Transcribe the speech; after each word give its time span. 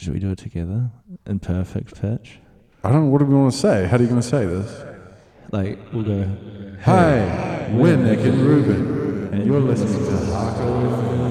should 0.00 0.14
we 0.14 0.18
do 0.18 0.30
it 0.30 0.38
together 0.38 0.90
in 1.26 1.38
perfect 1.40 2.00
pitch? 2.00 2.38
I 2.82 2.90
don't 2.90 3.04
know. 3.04 3.10
What 3.10 3.18
do 3.18 3.26
we 3.26 3.34
want 3.34 3.52
to 3.52 3.58
say? 3.58 3.86
How 3.86 3.98
are 3.98 4.00
you 4.00 4.08
going 4.08 4.20
to 4.20 4.26
say 4.26 4.46
this? 4.46 4.82
Like 5.50 5.78
we'll 5.92 6.04
go. 6.04 6.26
Hi, 6.84 7.68
we're 7.70 7.96
Nic 7.96 8.20
and 8.20 8.40
Reuben, 8.40 9.34
and 9.34 9.44
you're 9.44 9.60
listening 9.60 9.92
to 9.92 10.12
Harko 10.32 11.29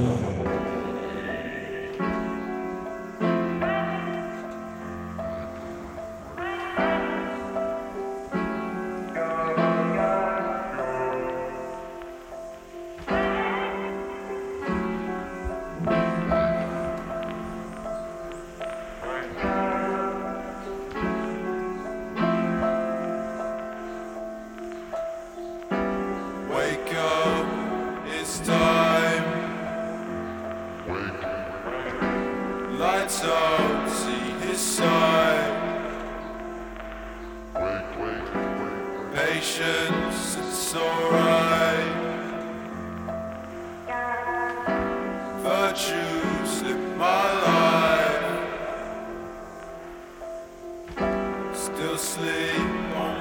Still 51.76 51.98
sleep 51.98 53.19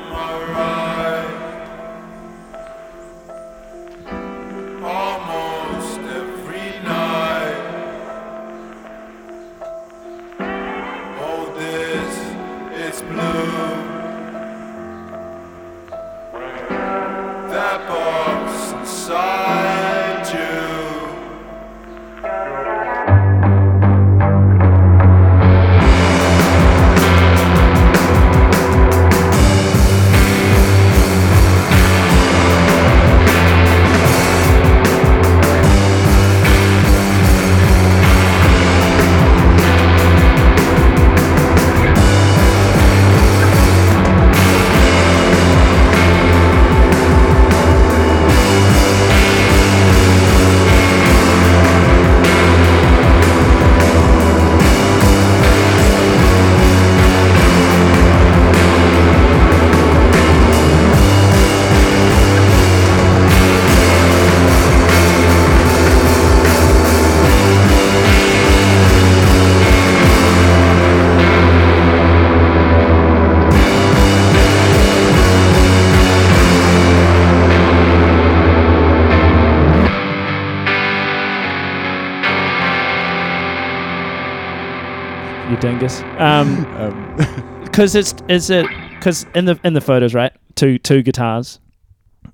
You 85.80 85.89
dingus. 85.89 86.02
Um, 86.18 86.66
Um, 86.78 87.61
because 87.64 87.94
it's 87.94 88.14
is 88.28 88.50
it 88.50 88.66
because 88.90 89.24
in 89.34 89.44
the 89.44 89.58
in 89.64 89.72
the 89.74 89.80
photos, 89.80 90.14
right? 90.14 90.33
Two 90.56 90.78
two 90.78 91.02
guitars. 91.02 91.61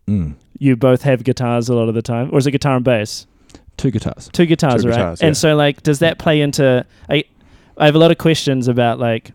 Mm. 0.08 0.34
You 0.58 0.76
both 0.76 1.02
have 1.02 1.24
guitars 1.24 1.68
a 1.68 1.74
lot 1.74 1.88
of 1.88 1.94
the 1.94 2.02
time, 2.02 2.30
or 2.32 2.38
is 2.38 2.46
it 2.46 2.52
guitar 2.52 2.76
and 2.76 2.84
bass? 2.84 3.26
Two 3.76 3.90
guitars. 3.90 4.30
Two 4.32 4.46
guitars, 4.46 4.82
Two 4.82 4.88
right? 4.88 4.96
guitars, 4.96 5.20
And 5.20 5.36
so, 5.36 5.56
like, 5.56 5.82
does 5.82 5.98
that 5.98 6.18
play 6.18 6.40
into? 6.40 6.86
I 7.10 7.24
I 7.76 7.86
have 7.86 7.94
a 7.94 7.98
lot 7.98 8.10
of 8.12 8.18
questions 8.18 8.68
about 8.68 8.98
like 8.98 9.32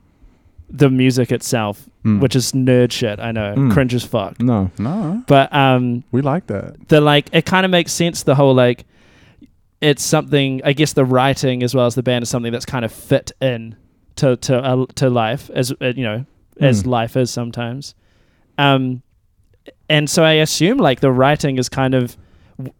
the 0.69 0.89
music 0.89 1.31
itself, 1.31 1.87
Mm. 2.05 2.21
which 2.21 2.35
is 2.35 2.53
nerd 2.53 2.91
shit. 2.91 3.19
I 3.19 3.31
know, 3.31 3.53
Mm. 3.55 3.71
cringe 3.71 3.93
as 3.93 4.03
fuck. 4.05 4.39
No. 4.41 4.71
no, 4.79 5.21
But 5.27 5.53
um, 5.53 6.03
we 6.11 6.21
like 6.21 6.47
that. 6.47 6.87
the 6.87 7.01
like 7.01 7.29
it 7.33 7.45
kind 7.45 7.65
of 7.65 7.71
makes 7.71 7.91
sense. 7.91 8.23
The 8.23 8.35
whole 8.35 8.55
like 8.55 8.85
it's 9.81 10.03
something. 10.03 10.61
I 10.63 10.73
guess 10.73 10.93
the 10.93 11.05
writing 11.05 11.61
as 11.63 11.75
well 11.75 11.85
as 11.85 11.95
the 11.95 12.03
band 12.03 12.23
is 12.23 12.29
something 12.29 12.51
that's 12.51 12.65
kind 12.65 12.85
of 12.85 12.91
fit 12.91 13.31
in 13.41 13.75
to 14.19 14.35
to 14.37 14.57
uh, 14.63 14.85
to 14.95 15.09
life 15.09 15.49
as 15.53 15.71
uh, 15.81 15.93
you 15.95 16.03
know 16.03 16.25
as 16.61 16.83
Mm. 16.83 16.87
life 16.87 17.15
is 17.17 17.31
sometimes. 17.31 17.95
Um, 18.57 19.01
and 19.89 20.09
so 20.09 20.23
I 20.23 20.33
assume 20.33 20.77
like 20.77 20.99
the 20.99 21.11
writing 21.11 21.57
is 21.57 21.69
kind 21.69 21.93
of 21.93 22.17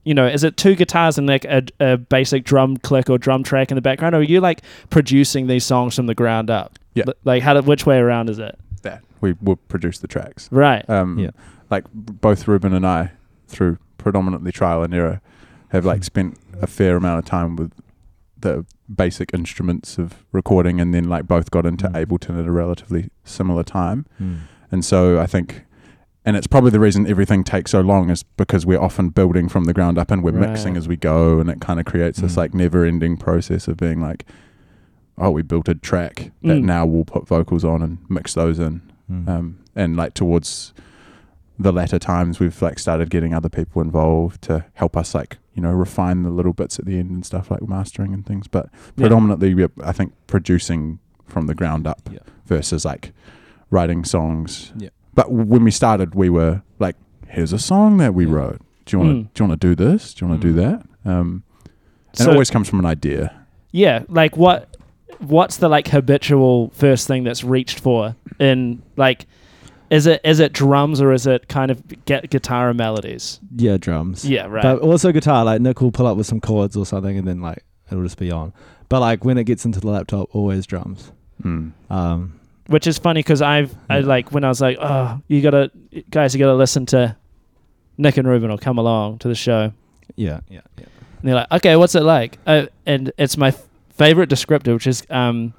you 0.04 0.14
know 0.14 0.28
is 0.28 0.44
it 0.44 0.58
two 0.58 0.76
guitars 0.76 1.18
and 1.18 1.28
like 1.28 1.46
a, 1.46 1.64
a 1.80 1.98
basic 1.98 2.44
drum 2.44 2.76
click 2.78 3.10
or 3.10 3.18
drum 3.18 3.44
track 3.44 3.72
in 3.72 3.76
the 3.76 3.82
background 3.82 4.14
or 4.14 4.20
are 4.20 4.24
you 4.24 4.42
like 4.42 4.62
producing 4.90 5.48
these 5.48 5.64
songs 5.64 5.96
from 5.96 6.06
the 6.08 6.16
ground 6.16 6.50
up 6.50 6.78
Yeah. 6.96 7.06
L- 7.08 7.14
like 7.24 7.42
how 7.44 7.54
do, 7.54 7.62
which 7.62 7.86
way 7.86 7.98
around 7.98 8.30
is 8.30 8.40
it 8.40 8.60
That 8.82 9.02
we 9.22 9.36
will 9.42 9.56
produce 9.56 10.00
the 10.00 10.08
tracks. 10.08 10.50
right 10.52 10.84
Um, 10.90 11.18
Yeah. 11.18 11.32
Like 11.70 11.86
both 11.94 12.46
Reuben 12.48 12.74
and 12.74 12.86
I, 12.86 13.12
through 13.48 13.78
predominantly 13.98 14.52
trial 14.52 14.84
and 14.84 14.94
error, 14.94 15.22
have 15.70 15.86
like 15.86 16.04
spent 16.04 16.38
a 16.62 16.68
fair 16.68 16.98
amount 16.98 17.20
of 17.20 17.26
time 17.26 17.56
with 17.56 17.72
the 18.38 18.66
basic 18.94 19.34
instruments 19.34 19.98
of 19.98 20.26
recording, 20.32 20.80
and 20.82 20.94
then 20.94 21.06
like 21.10 21.28
both 21.28 21.52
got 21.52 21.66
into 21.66 21.88
Mm. 21.88 22.06
Ableton 22.06 22.40
at 22.40 22.46
a 22.48 22.52
relatively 22.52 23.10
similar 23.24 23.64
time. 23.64 24.06
Mm. 24.22 24.38
And 24.72 24.84
so 24.86 25.20
I 25.20 25.26
think, 25.28 25.66
and 26.26 26.36
it's 26.36 26.48
probably 26.48 26.72
the 26.72 26.80
reason 26.80 27.08
everything 27.08 27.44
takes 27.44 27.72
so 27.72 27.82
long 27.82 28.10
is 28.10 28.24
because 28.24 28.66
we're 28.66 28.82
often 28.82 29.10
building 29.10 29.48
from 29.50 29.66
the 29.66 29.74
ground 29.74 29.98
up 29.98 30.12
and 30.12 30.24
we're 30.24 30.32
mixing 30.32 30.76
as 30.78 30.88
we 30.88 30.96
go, 30.96 31.40
and 31.40 31.50
it 31.50 31.60
kind 31.62 31.80
of 31.80 31.86
creates 31.86 32.20
this 32.20 32.34
Mm. 32.34 32.38
like 32.38 32.54
never-ending 32.54 33.18
process 33.18 33.68
of 33.68 33.78
being 33.78 34.02
like, 34.02 34.26
oh, 35.18 35.32
we 35.32 35.42
built 35.42 35.68
a 35.70 35.76
track 35.76 36.32
that 36.44 36.58
Mm. 36.60 36.64
now 36.64 36.86
we'll 36.86 37.06
put 37.06 37.28
vocals 37.28 37.64
on 37.66 37.82
and 37.82 37.98
mix 38.10 38.34
those 38.34 38.58
in 38.60 38.82
Mm. 39.12 39.28
um, 39.28 39.58
and 39.76 39.96
like 39.98 40.14
towards 40.14 40.74
the 41.62 41.72
latter 41.74 42.00
times 42.00 42.40
we've 42.40 42.62
like 42.62 42.80
started 42.80 43.10
getting 43.10 43.34
other 43.34 43.50
people 43.50 43.82
involved 43.82 44.42
to 44.44 44.66
help 44.76 44.96
us 44.96 45.14
like 45.14 45.38
you 45.54 45.62
know 45.62 45.72
refine 45.72 46.24
the 46.24 46.30
little 46.30 46.54
bits 46.54 46.80
at 46.80 46.86
the 46.86 46.98
end 46.98 47.10
and 47.12 47.26
stuff 47.26 47.52
like 47.52 47.62
mastering 47.68 48.14
and 48.14 48.26
things 48.26 48.48
but 48.48 48.70
predominantly 48.96 49.54
we're, 49.54 49.70
i 49.84 49.92
think 49.92 50.14
producing 50.28 51.00
from 51.28 51.48
the 51.48 51.54
ground 51.56 51.86
up 51.86 52.02
Yeah. 52.12 52.20
versus 52.46 52.86
like 52.86 53.12
writing 53.70 54.06
songs 54.06 54.72
Yeah. 54.78 54.90
but 55.14 55.32
when 55.32 55.64
we 55.64 55.72
started 55.72 56.16
we 56.16 56.30
were 56.30 56.62
like 56.80 56.96
here's 57.28 57.52
a 57.54 57.60
song 57.60 57.98
that 57.98 58.14
we 58.14 58.26
wrote 58.26 58.62
do 58.86 58.96
you 58.98 59.04
want 59.04 59.10
to 59.12 59.16
Mm. 59.16 59.34
do 59.34 59.44
you 59.44 59.48
want 59.50 59.62
to 59.62 59.68
do 59.68 59.76
this 59.76 60.14
do 60.14 60.26
you 60.26 60.30
want 60.30 60.42
to 60.42 60.48
Mm. 60.48 60.52
do 60.52 60.62
that 60.62 60.86
um, 61.06 61.44
and 62.10 62.18
So- 62.18 62.30
it 62.30 62.34
always 62.34 62.50
comes 62.50 62.70
from 62.70 62.80
an 62.80 62.86
idea 62.86 63.34
yeah 63.72 64.04
like 64.08 64.38
what 64.38 64.76
what's 65.20 65.58
the 65.58 65.68
like 65.68 65.90
habitual 65.90 66.70
first 66.74 67.06
thing 67.06 67.26
that's 67.26 67.44
reached 67.44 67.80
for 67.82 68.16
in 68.40 68.82
like 68.96 69.26
is 69.90 70.06
it 70.08 70.22
is 70.24 70.40
it 70.40 70.54
drums 70.54 71.02
or 71.02 71.12
is 71.14 71.26
it 71.28 71.48
kind 71.48 71.72
of 71.72 72.06
get 72.06 72.30
guitar 72.30 72.70
and 72.70 72.78
melodies 72.78 73.40
Yeah, 73.56 73.78
drums. 73.78 74.24
yeah 74.28 74.46
right 74.46 74.64
But 74.64 74.80
also 74.80 75.12
guitar, 75.12 75.44
like 75.46 75.62
Nic 75.62 75.82
will 75.82 75.92
pull 75.92 76.06
up 76.08 76.18
with 76.18 76.28
some 76.28 76.40
chords 76.40 76.76
or 76.78 76.86
something 76.86 77.18
and 77.18 77.28
then 77.28 77.42
like 77.42 77.64
it'll 77.92 78.04
just 78.04 78.18
be 78.18 78.32
on. 78.32 78.54
But 78.88 79.00
like 79.02 79.24
when 79.26 79.38
it 79.38 79.44
gets 79.46 79.66
into 79.66 79.80
the 79.80 79.88
laptop, 79.88 80.34
always 80.36 80.66
drums. 80.66 81.12
Mm. 81.44 81.72
Um 81.90 82.40
which 82.68 82.86
is 82.86 82.98
funny 83.00 83.20
because 83.20 83.42
I've 83.42 83.74
I 83.90 84.02
like 84.02 84.32
when 84.32 84.44
I 84.44 84.48
was 84.50 84.62
like 84.62 84.78
oh 84.80 85.22
you 85.28 85.42
gotta 85.42 85.72
guys 86.12 86.36
you 86.36 86.40
gotta 86.40 86.56
listen 86.56 86.86
to 86.88 87.16
Nic 87.98 88.18
and 88.18 88.28
Reuben 88.28 88.50
will 88.50 88.58
come 88.60 88.78
along 88.78 89.20
to 89.20 89.28
the 89.28 89.36
show 89.36 89.74
yeah, 90.16 90.42
yeah, 90.50 90.62
yeah. 90.78 90.86
and 91.20 91.28
they're 91.28 91.36
like 91.36 91.52
okay 91.52 91.76
what's 91.76 91.96
it 91.96 92.04
like 92.04 92.38
uh, 92.46 92.66
and 92.86 93.12
it's 93.18 93.38
my 93.38 93.50
f- 93.50 93.64
favorite 93.90 94.30
descriptor 94.30 94.74
which 94.74 94.86
is 94.88 95.04
um 95.10 95.54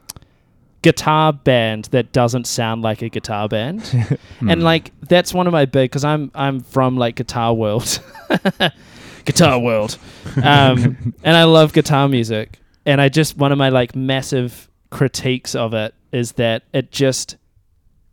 guitar 0.83 1.33
band 1.33 1.85
that 1.87 2.11
doesn't 2.13 2.47
sound 2.47 2.81
like 2.83 3.03
a 3.03 3.09
guitar 3.09 3.49
band 3.49 3.81
and 4.41 4.61
Mm. 4.61 4.63
like 4.63 4.93
that's 5.09 5.35
one 5.35 5.47
of 5.47 5.53
my 5.53 5.67
big 5.67 5.91
because 5.91 6.05
i'm 6.05 6.31
i'm 6.35 6.61
from 6.61 6.97
like 6.97 7.17
guitar 7.17 7.53
world 7.53 8.01
guitar 9.25 9.59
world 9.59 9.99
um 10.43 11.15
and 11.25 11.37
i 11.37 11.45
love 11.45 11.73
guitar 11.75 12.09
music 12.09 12.59
and 12.87 13.01
i 13.01 13.09
just 13.09 13.37
one 13.37 13.53
of 13.53 13.59
my 13.59 13.69
like 13.69 13.95
massive 13.95 14.69
critiques 14.91 15.55
of 15.55 15.75
it 15.75 15.95
is 16.13 16.33
that 16.33 16.63
it 16.73 16.91
just 16.91 17.37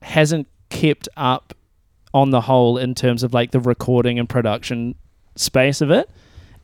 hasn't 0.02 0.48
kept 0.70 1.08
up 1.16 1.54
on 2.14 2.30
the 2.32 2.42
whole 2.42 2.78
in 2.78 2.94
terms 2.94 3.24
of 3.24 3.34
like 3.34 3.52
the 3.52 3.60
recording 3.60 4.20
and 4.20 4.28
production 4.30 4.96
space 5.36 5.82
of 5.82 5.90
it. 5.92 6.10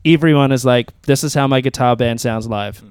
Everyone 0.06 0.52
is 0.52 0.64
like, 0.66 0.90
this 1.04 1.24
is 1.24 1.34
how 1.34 1.48
my 1.48 1.62
guitar 1.62 1.96
band 1.96 2.22
sounds 2.22 2.48
live. 2.48 2.84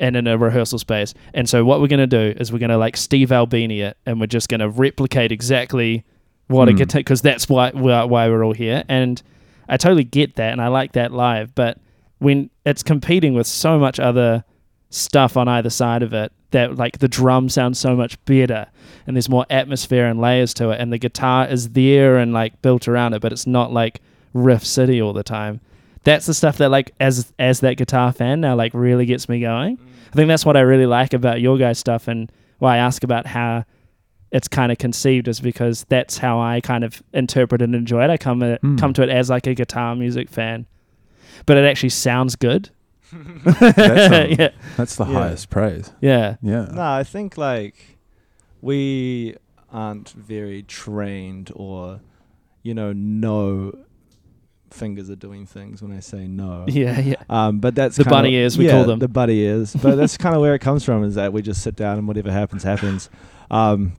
And 0.00 0.16
in 0.16 0.26
a 0.26 0.36
rehearsal 0.36 0.78
space. 0.80 1.14
And 1.34 1.48
so 1.48 1.64
what 1.64 1.80
we're 1.80 1.86
gonna 1.86 2.06
do 2.08 2.34
is 2.38 2.50
we're 2.50 2.58
gonna 2.58 2.78
like 2.78 2.96
Steve 2.96 3.30
Albini 3.30 3.82
it 3.82 3.96
and 4.06 4.18
we're 4.18 4.26
just 4.26 4.48
gonna 4.48 4.68
replicate 4.68 5.30
exactly 5.30 6.04
what 6.48 6.68
a 6.68 6.72
Hmm. 6.72 6.78
guitar 6.78 7.00
because 7.00 7.20
that's 7.22 7.48
why 7.48 7.70
why 7.72 8.02
why 8.04 8.28
we're 8.28 8.42
all 8.44 8.54
here. 8.54 8.82
And 8.88 9.22
I 9.68 9.76
totally 9.76 10.04
get 10.04 10.34
that 10.36 10.50
and 10.52 10.60
I 10.60 10.68
like 10.68 10.92
that 10.92 11.12
live, 11.12 11.54
but 11.54 11.78
when 12.18 12.50
it's 12.64 12.82
competing 12.82 13.34
with 13.34 13.46
so 13.46 13.78
much 13.78 14.00
other 14.00 14.42
stuff 14.88 15.36
on 15.36 15.46
either 15.48 15.70
side 15.70 16.02
of 16.02 16.12
it 16.12 16.32
that 16.50 16.76
like 16.76 16.98
the 16.98 17.06
drum 17.06 17.48
sounds 17.48 17.78
so 17.78 17.94
much 17.94 18.22
better 18.24 18.66
and 19.06 19.14
there's 19.16 19.28
more 19.28 19.46
atmosphere 19.50 20.06
and 20.06 20.20
layers 20.20 20.52
to 20.54 20.70
it 20.70 20.80
and 20.80 20.92
the 20.92 20.98
guitar 20.98 21.46
is 21.46 21.68
there 21.70 22.16
and 22.16 22.32
like 22.32 22.60
built 22.62 22.88
around 22.88 23.14
it 23.14 23.22
but 23.22 23.32
it's 23.32 23.46
not 23.46 23.72
like 23.72 24.00
riff 24.34 24.66
city 24.66 25.00
all 25.00 25.12
the 25.12 25.22
time 25.22 25.60
that's 26.02 26.26
the 26.26 26.34
stuff 26.34 26.56
that 26.58 26.68
like 26.70 26.90
as 26.98 27.32
as 27.38 27.60
that 27.60 27.76
guitar 27.76 28.10
fan 28.12 28.40
now 28.40 28.56
like 28.56 28.72
really 28.74 29.06
gets 29.06 29.28
me 29.28 29.38
going 29.40 29.78
i 30.10 30.14
think 30.16 30.28
that's 30.28 30.44
what 30.46 30.56
i 30.56 30.60
really 30.60 30.86
like 30.86 31.12
about 31.14 31.40
your 31.40 31.56
guys 31.58 31.78
stuff 31.78 32.08
and 32.08 32.30
why 32.58 32.74
i 32.74 32.78
ask 32.78 33.02
about 33.04 33.26
how 33.26 33.64
it's 34.32 34.46
kind 34.48 34.70
of 34.70 34.78
conceived 34.78 35.26
is 35.28 35.40
because 35.40 35.84
that's 35.88 36.18
how 36.18 36.40
i 36.40 36.60
kind 36.60 36.84
of 36.84 37.02
interpret 37.12 37.62
and 37.62 37.74
enjoy 37.74 38.04
it 38.04 38.10
i 38.10 38.16
come 38.16 38.42
at, 38.42 38.60
Mm. 38.62 38.78
come 38.78 38.92
to 38.94 39.02
it 39.02 39.08
as 39.08 39.28
like 39.30 39.46
a 39.46 39.54
guitar 39.54 39.94
music 39.96 40.28
fan 40.28 40.66
but 41.46 41.56
it 41.56 41.64
actually 41.64 41.88
sounds 41.90 42.36
good 42.36 42.70
That's, 43.12 44.14
um, 44.14 44.30
yeah 44.38 44.50
that's 44.76 44.94
the 44.96 45.04
Yeah. 45.06 45.12
highest 45.12 45.50
praise. 45.50 45.92
yeah 46.00 46.36
Yeah. 46.42 46.66
No, 46.72 46.82
I 46.82 47.02
think 47.02 47.36
like 47.36 47.98
we 48.60 49.34
aren't 49.72 50.10
very 50.10 50.62
trained 50.62 51.50
or, 51.54 52.00
you 52.62 52.74
know, 52.74 52.92
know 52.92 53.76
fingers 54.70 55.10
are 55.10 55.16
doing 55.16 55.46
things 55.46 55.82
when 55.82 55.92
I 55.92 56.00
say 56.00 56.26
no. 56.28 56.64
yeah 56.68 56.98
yeah 57.00 57.14
Um, 57.28 57.58
but 57.60 57.74
that's 57.74 57.96
The 57.96 58.04
kinda- 58.04 58.16
bunny 58.16 58.34
ears, 58.34 58.56
we 58.58 58.66
yeah, 58.66 58.72
call 58.72 58.84
them. 58.84 58.98
the 58.98 59.08
bunny 59.08 59.38
ears. 59.40 59.74
But 59.74 59.96
that's 59.96 60.16
kind 60.16 60.34
of 60.34 60.40
where 60.40 60.54
it 60.54 60.60
comes 60.60 60.84
from. 60.84 61.04
Is 61.04 61.14
that 61.16 61.32
we 61.32 61.42
just 61.42 61.62
sit 61.62 61.76
down 61.76 61.98
and 61.98 62.06
whatever 62.08 62.30
happens, 62.30 62.62
happens. 62.62 63.10
Um, 63.50 63.92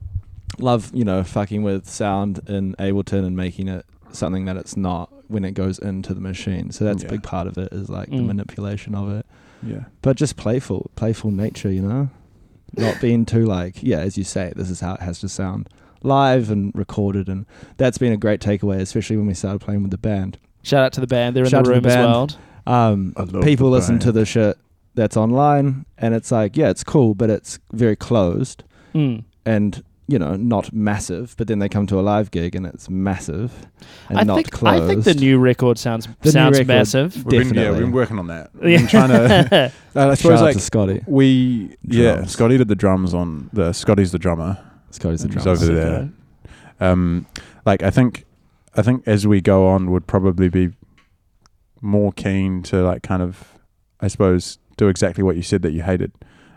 love 0.58 0.90
you 0.94 1.04
know 1.04 1.22
fucking 1.24 1.62
with 1.62 1.88
sound 1.88 2.40
in 2.48 2.74
Ableton 2.78 3.24
and 3.24 3.36
making 3.36 3.68
it 3.68 3.86
something 4.12 4.44
that 4.44 4.56
it's 4.56 4.76
not 4.76 5.08
when 5.28 5.44
it 5.44 5.52
goes 5.52 5.78
into 5.78 6.12
the 6.14 6.20
machine. 6.20 6.70
So 6.72 6.84
that's 6.84 7.02
Yeah. 7.02 7.08
a 7.08 7.12
big 7.12 7.22
part 7.22 7.46
of 7.46 7.56
it 7.56 7.72
is 7.72 7.88
like 7.88 8.10
the 8.10 8.16
Mm. 8.18 8.26
manipulation 8.26 8.94
of 8.94 9.10
it. 9.10 9.24
Yeah. 9.62 9.84
But 10.02 10.16
just 10.16 10.36
playful, 10.36 10.90
playful 10.96 11.30
nature, 11.30 11.70
you 11.72 11.80
know, 11.82 12.10
not 12.76 13.00
being 13.00 13.24
too 13.24 13.44
like 13.46 13.82
yeah, 13.82 13.98
as 14.00 14.18
you 14.18 14.24
say, 14.24 14.52
this 14.56 14.68
is 14.70 14.80
how 14.80 14.94
it 14.94 15.00
has 15.00 15.20
to 15.20 15.28
sound 15.28 15.68
live 16.02 16.50
and 16.50 16.72
recorded, 16.74 17.28
and 17.28 17.46
that's 17.76 17.96
been 17.96 18.12
a 18.12 18.16
great 18.16 18.40
takeaway, 18.40 18.80
especially 18.80 19.16
when 19.16 19.26
we 19.26 19.34
started 19.34 19.60
playing 19.60 19.82
with 19.82 19.92
the 19.92 19.98
band. 19.98 20.36
Shout 20.62 20.82
out 20.84 20.92
to 20.94 21.00
the 21.00 21.06
band 21.06 21.36
they're 21.36 21.44
in 21.44 21.50
the 21.50 21.56
to 21.58 21.62
the 21.62 21.70
room 21.70 21.86
as 21.86 21.94
band. 21.94 22.36
well 22.66 22.82
Um, 22.92 23.14
people 23.42 23.70
listen 23.70 23.98
to 24.00 24.12
the 24.12 24.24
shit 24.24 24.56
that's 24.94 25.16
online, 25.16 25.84
and 25.98 26.14
it's 26.14 26.30
like 26.30 26.56
yeah, 26.56 26.68
it's 26.70 26.84
cool, 26.84 27.14
but 27.14 27.30
it's 27.30 27.58
very 27.72 27.96
closed 27.96 28.64
Mm. 28.94 29.24
and 29.46 29.82
you 30.06 30.18
know 30.18 30.36
not 30.36 30.72
massive. 30.72 31.34
But 31.38 31.46
then 31.48 31.58
they 31.60 31.68
come 31.68 31.86
to 31.86 31.98
a 31.98 32.02
live 32.02 32.30
gig 32.30 32.54
and 32.54 32.66
it's 32.66 32.90
massive 32.90 33.50
and 34.10 34.18
I 34.18 34.24
not 34.24 34.36
think 34.36 34.50
closed. 34.50 34.84
I 34.84 34.86
think 34.86 35.04
the 35.04 35.14
new 35.14 35.38
record 35.38 35.78
sounds 35.78 36.06
new 36.24 36.30
sounds 36.30 36.58
record- 36.58 36.66
massive. 36.68 37.24
We've 37.24 37.48
been, 37.48 37.54
yeah, 37.54 37.70
we've 37.70 37.80
been 37.80 37.92
working 37.92 38.18
on 38.18 38.26
that. 38.26 38.50
We've 38.60 38.78
been 38.78 38.86
trying 38.88 39.08
to. 39.08 39.24
Uh, 39.24 39.68
I 39.94 40.08
Shout 40.08 40.18
suppose 40.18 40.40
out 40.40 40.44
like 40.44 40.54
to 40.56 40.60
Scotty. 40.60 41.02
we, 41.06 41.74
yeah, 41.84 42.14
Drums. 42.16 42.32
Scotty 42.32 42.58
did 42.58 42.68
the 42.68 42.74
drums 42.76 43.14
on 43.14 43.48
the. 43.54 43.72
Scotty's 43.72 44.12
the 44.12 44.18
drummer. 44.18 44.58
Scotty's 44.90 45.22
the 45.22 45.28
He's 45.32 45.42
drummer. 45.42 45.50
over 45.62 45.66
there. 45.72 46.08
Um, 46.80 47.26
like 47.64 47.82
I 47.82 47.90
think, 47.90 48.24
I 48.74 48.82
think 48.82 49.02
as 49.06 49.26
we 49.26 49.40
go 49.40 49.66
on, 49.68 49.90
would 49.90 50.06
probably 50.06 50.48
be 50.48 50.70
more 51.80 52.12
keen 52.12 52.62
to 52.64 52.82
like 52.82 53.02
kind 53.02 53.22
of, 53.22 53.58
I 54.00 54.08
suppose, 54.08 54.58
do 54.76 54.88
exactly 54.88 55.22
what 55.22 55.36
you 55.36 55.42
said 55.42 55.62
that 55.62 55.72
you 55.72 55.82
hated, 55.82 56.12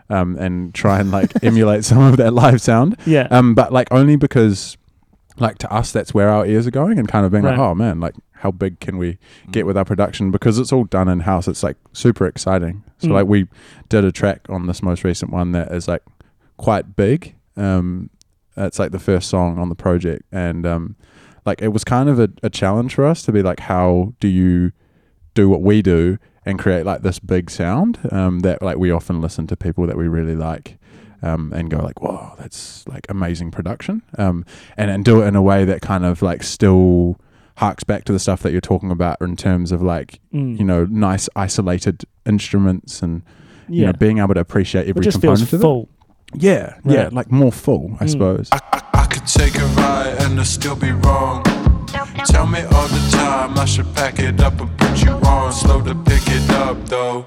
um, 0.08 0.36
and 0.38 0.74
try 0.74 1.00
and 1.00 1.10
like 1.10 1.32
emulate 1.44 1.84
some 1.84 1.98
of 1.98 2.16
that 2.18 2.32
live 2.32 2.60
sound. 2.60 2.96
Yeah. 3.06 3.28
Um, 3.30 3.54
but 3.54 3.72
like 3.72 3.88
only 3.90 4.16
because, 4.16 4.76
like 5.38 5.58
to 5.58 5.72
us, 5.72 5.92
that's 5.92 6.14
where 6.14 6.28
our 6.30 6.46
ears 6.46 6.66
are 6.66 6.70
going, 6.70 6.98
and 6.98 7.08
kind 7.08 7.26
of 7.26 7.32
being 7.32 7.44
like, 7.44 7.58
oh 7.58 7.74
man, 7.74 8.00
like 8.00 8.14
how 8.32 8.50
big 8.50 8.80
can 8.80 8.98
we 8.98 9.18
Mm. 9.46 9.52
get 9.52 9.66
with 9.66 9.76
our 9.78 9.84
production 9.84 10.30
because 10.30 10.58
it's 10.58 10.72
all 10.72 10.84
done 10.84 11.08
in 11.08 11.20
house. 11.20 11.48
It's 11.48 11.62
like 11.62 11.76
super 11.92 12.26
exciting. 12.26 12.84
So 12.98 13.08
Mm. 13.08 13.12
like 13.12 13.26
we 13.26 13.48
did 13.88 14.04
a 14.04 14.12
track 14.12 14.46
on 14.48 14.66
this 14.66 14.82
most 14.82 15.04
recent 15.04 15.32
one 15.32 15.52
that 15.52 15.72
is 15.72 15.88
like 15.88 16.02
quite 16.56 16.96
big. 16.96 17.34
Um, 17.56 18.10
it's 18.56 18.78
like 18.78 18.92
the 18.92 18.98
first 18.98 19.28
song 19.28 19.58
on 19.58 19.68
the 19.68 19.74
project, 19.74 20.22
and 20.32 20.64
um, 20.66 20.96
like 21.46 21.62
it 21.62 21.68
was 21.68 21.84
kind 21.84 22.08
of 22.08 22.18
a, 22.18 22.28
a 22.42 22.50
challenge 22.50 22.94
for 22.94 23.06
us 23.06 23.22
to 23.22 23.32
be 23.32 23.42
like, 23.42 23.60
how 23.60 24.12
do 24.20 24.28
you 24.28 24.72
do 25.34 25.48
what 25.48 25.62
we 25.62 25.80
do 25.82 26.18
and 26.44 26.58
create 26.58 26.84
like 26.86 27.02
this 27.02 27.18
big 27.18 27.50
sound 27.50 27.98
um, 28.10 28.40
that 28.40 28.62
like 28.62 28.76
we 28.78 28.90
often 28.90 29.20
listen 29.20 29.46
to 29.48 29.56
people 29.56 29.86
that 29.86 29.96
we 29.96 30.08
really 30.08 30.34
like. 30.36 30.78
Um, 31.22 31.50
and 31.54 31.70
go 31.70 31.78
like, 31.78 32.00
whoa, 32.02 32.34
that's 32.38 32.86
like 32.86 33.06
amazing 33.08 33.50
production, 33.50 34.02
um, 34.18 34.44
and 34.76 34.90
and 34.90 35.02
do 35.04 35.22
it 35.22 35.26
in 35.26 35.34
a 35.34 35.40
way 35.42 35.64
that 35.64 35.80
kind 35.80 36.04
of 36.04 36.20
like 36.20 36.42
still 36.42 37.18
harks 37.56 37.84
back 37.84 38.04
to 38.04 38.12
the 38.12 38.18
stuff 38.18 38.42
that 38.42 38.52
you're 38.52 38.60
talking 38.60 38.90
about 38.90 39.16
in 39.22 39.34
terms 39.34 39.72
of 39.72 39.80
like 39.82 40.20
Mm. 40.34 40.58
you 40.58 40.64
know 40.64 40.84
nice 40.84 41.28
isolated 41.34 42.04
instruments 42.26 43.02
and 43.02 43.22
you 43.66 43.80
yeah. 43.80 43.86
know 43.86 43.92
being 43.94 44.18
able 44.18 44.34
to 44.34 44.40
appreciate 44.40 44.86
every 44.88 45.00
it 45.00 45.04
just 45.04 45.20
component 45.22 45.48
feels 45.48 45.54
of 45.54 45.60
full. 45.62 45.88
it. 46.34 46.42
Yeah, 46.42 46.76
yeah, 46.84 47.08
like 47.10 47.32
more 47.32 47.50
full, 47.50 47.96
I 47.98 48.04
Mm. 48.04 48.10
suppose. 48.10 48.48
I, 48.52 48.60
I, 48.72 48.80
I 48.92 49.05
could 49.05 49.05
take 49.26 49.56
a 49.56 49.66
ride 49.74 50.14
and 50.20 50.38
I'll 50.38 50.44
still 50.44 50.76
be 50.76 50.92
wrong. 50.92 51.42
Tell 52.26 52.46
me 52.46 52.60
all 52.62 52.88
the 52.88 53.08
time 53.10 53.58
I 53.58 53.64
should 53.64 53.92
pack 53.94 54.18
it 54.18 54.40
up 54.40 54.60
and 54.60 54.78
put 54.78 55.02
you 55.02 55.12
on. 55.12 55.52
Slow 55.52 55.82
to 55.82 55.94
pick 55.94 56.22
it 56.26 56.50
up 56.50 56.76
though. 56.86 57.26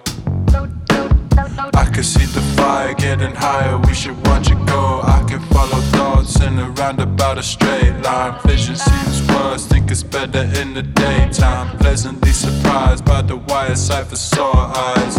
I 1.74 1.86
can 1.94 2.04
see 2.04 2.26
the 2.26 2.42
fire 2.56 2.94
getting 2.94 3.36
higher, 3.36 3.78
we 3.80 3.94
should 3.94 4.16
watch 4.28 4.50
it 4.50 4.66
go. 4.66 5.02
I 5.04 5.24
can 5.28 5.42
follow 5.54 5.82
thoughts 5.96 6.40
in 6.42 6.58
a 6.60 6.70
roundabout 6.72 7.38
a 7.38 7.44
straight 7.44 7.94
line. 8.02 8.40
Vision 8.46 8.76
seems 8.76 9.28
worse, 9.30 9.66
think 9.66 9.92
it's 9.92 10.04
better 10.04 10.44
in 10.62 10.74
the 10.74 10.84
daytime. 10.84 11.78
Pleasantly 11.80 12.32
surprised 12.32 13.04
by 13.04 13.22
the 13.22 13.36
wire 13.36 13.76
cipher 13.76 14.16
sore 14.16 14.56
eyes. 14.56 15.16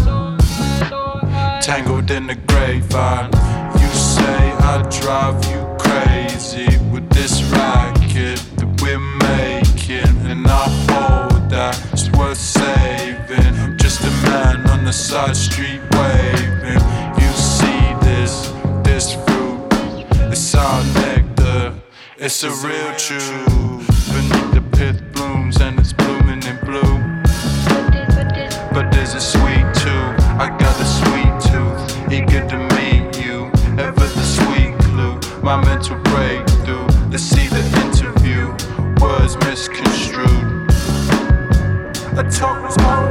Tangled 1.65 2.11
in 2.11 2.27
the 2.27 2.37
grapevine. 2.49 3.31
You 3.81 3.89
say 3.89 4.53
I 4.71 4.83
drive 4.91 5.45
you 5.51 5.77
crazy 5.79 6.20
with 6.41 7.07
this 7.11 7.43
racket 7.53 8.41
that 8.57 8.81
we're 8.81 8.99
making, 9.29 10.17
and 10.27 10.47
I 10.47 10.69
hold 10.89 11.51
that 11.51 11.79
it's 11.93 12.11
worth 12.13 12.39
saving. 12.39 13.55
I'm 13.61 13.77
just 13.77 14.01
a 14.01 14.11
man 14.25 14.67
on 14.71 14.87
the 14.87 14.93
side 14.93 15.37
street 15.37 15.83
waving. 15.93 16.81
You 17.21 17.31
see 17.37 17.93
this, 18.01 18.55
this 18.83 19.13
fruit, 19.13 19.69
it's 20.33 20.55
our 20.55 20.83
nectar, 20.95 21.75
it's 22.17 22.43
a 22.43 22.51
real 22.67 22.95
truth. 22.97 23.87
Beneath 24.09 24.55
the 24.55 24.65
pith 24.73 25.03
blooms 25.13 25.61
and 25.61 25.79
it's 25.79 25.93
blooming 25.93 26.43
in 26.45 26.57
blue. 26.65 26.97
But 28.73 28.91
there's 28.93 29.13
a 29.13 29.21
sweet 29.21 29.67
tooth, 29.75 30.25
I 30.41 30.49
got 30.59 30.75
a 30.81 30.89
sweet 31.01 31.35
tooth. 31.53 32.11
Eager 32.11 32.49
to 32.49 32.57
meet 32.77 33.23
you, 33.23 33.53
ever 33.79 34.07
the 34.19 34.25
sweet 34.25 34.75
clue. 34.79 35.21
My 35.43 35.57
mental 35.65 35.97
breakthrough. 35.97 36.30
I 42.13 42.23
talk 42.25 42.63
was 42.63 42.77
overdue. 42.79 43.10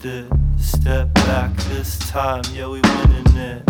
Step 0.00 1.12
back 1.12 1.54
this 1.68 1.98
time, 1.98 2.42
yeah, 2.54 2.66
we 2.66 2.80
winning 2.80 3.36
it. 3.36 3.62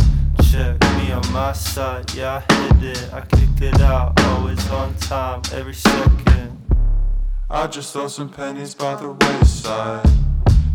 Check 0.44 0.80
me 0.94 1.10
on 1.10 1.32
my 1.32 1.52
side, 1.52 2.14
yeah, 2.14 2.40
I 2.48 2.54
hit 2.54 2.98
it. 2.98 3.12
I 3.12 3.22
kicked 3.22 3.60
it 3.62 3.80
out, 3.80 4.12
always 4.26 4.70
on 4.70 4.94
time, 4.98 5.42
every 5.52 5.74
second. 5.74 6.56
I 7.50 7.66
just 7.66 7.92
throw 7.92 8.06
some 8.06 8.28
pennies 8.28 8.76
by 8.76 8.94
the 8.94 9.10
wayside. 9.10 10.08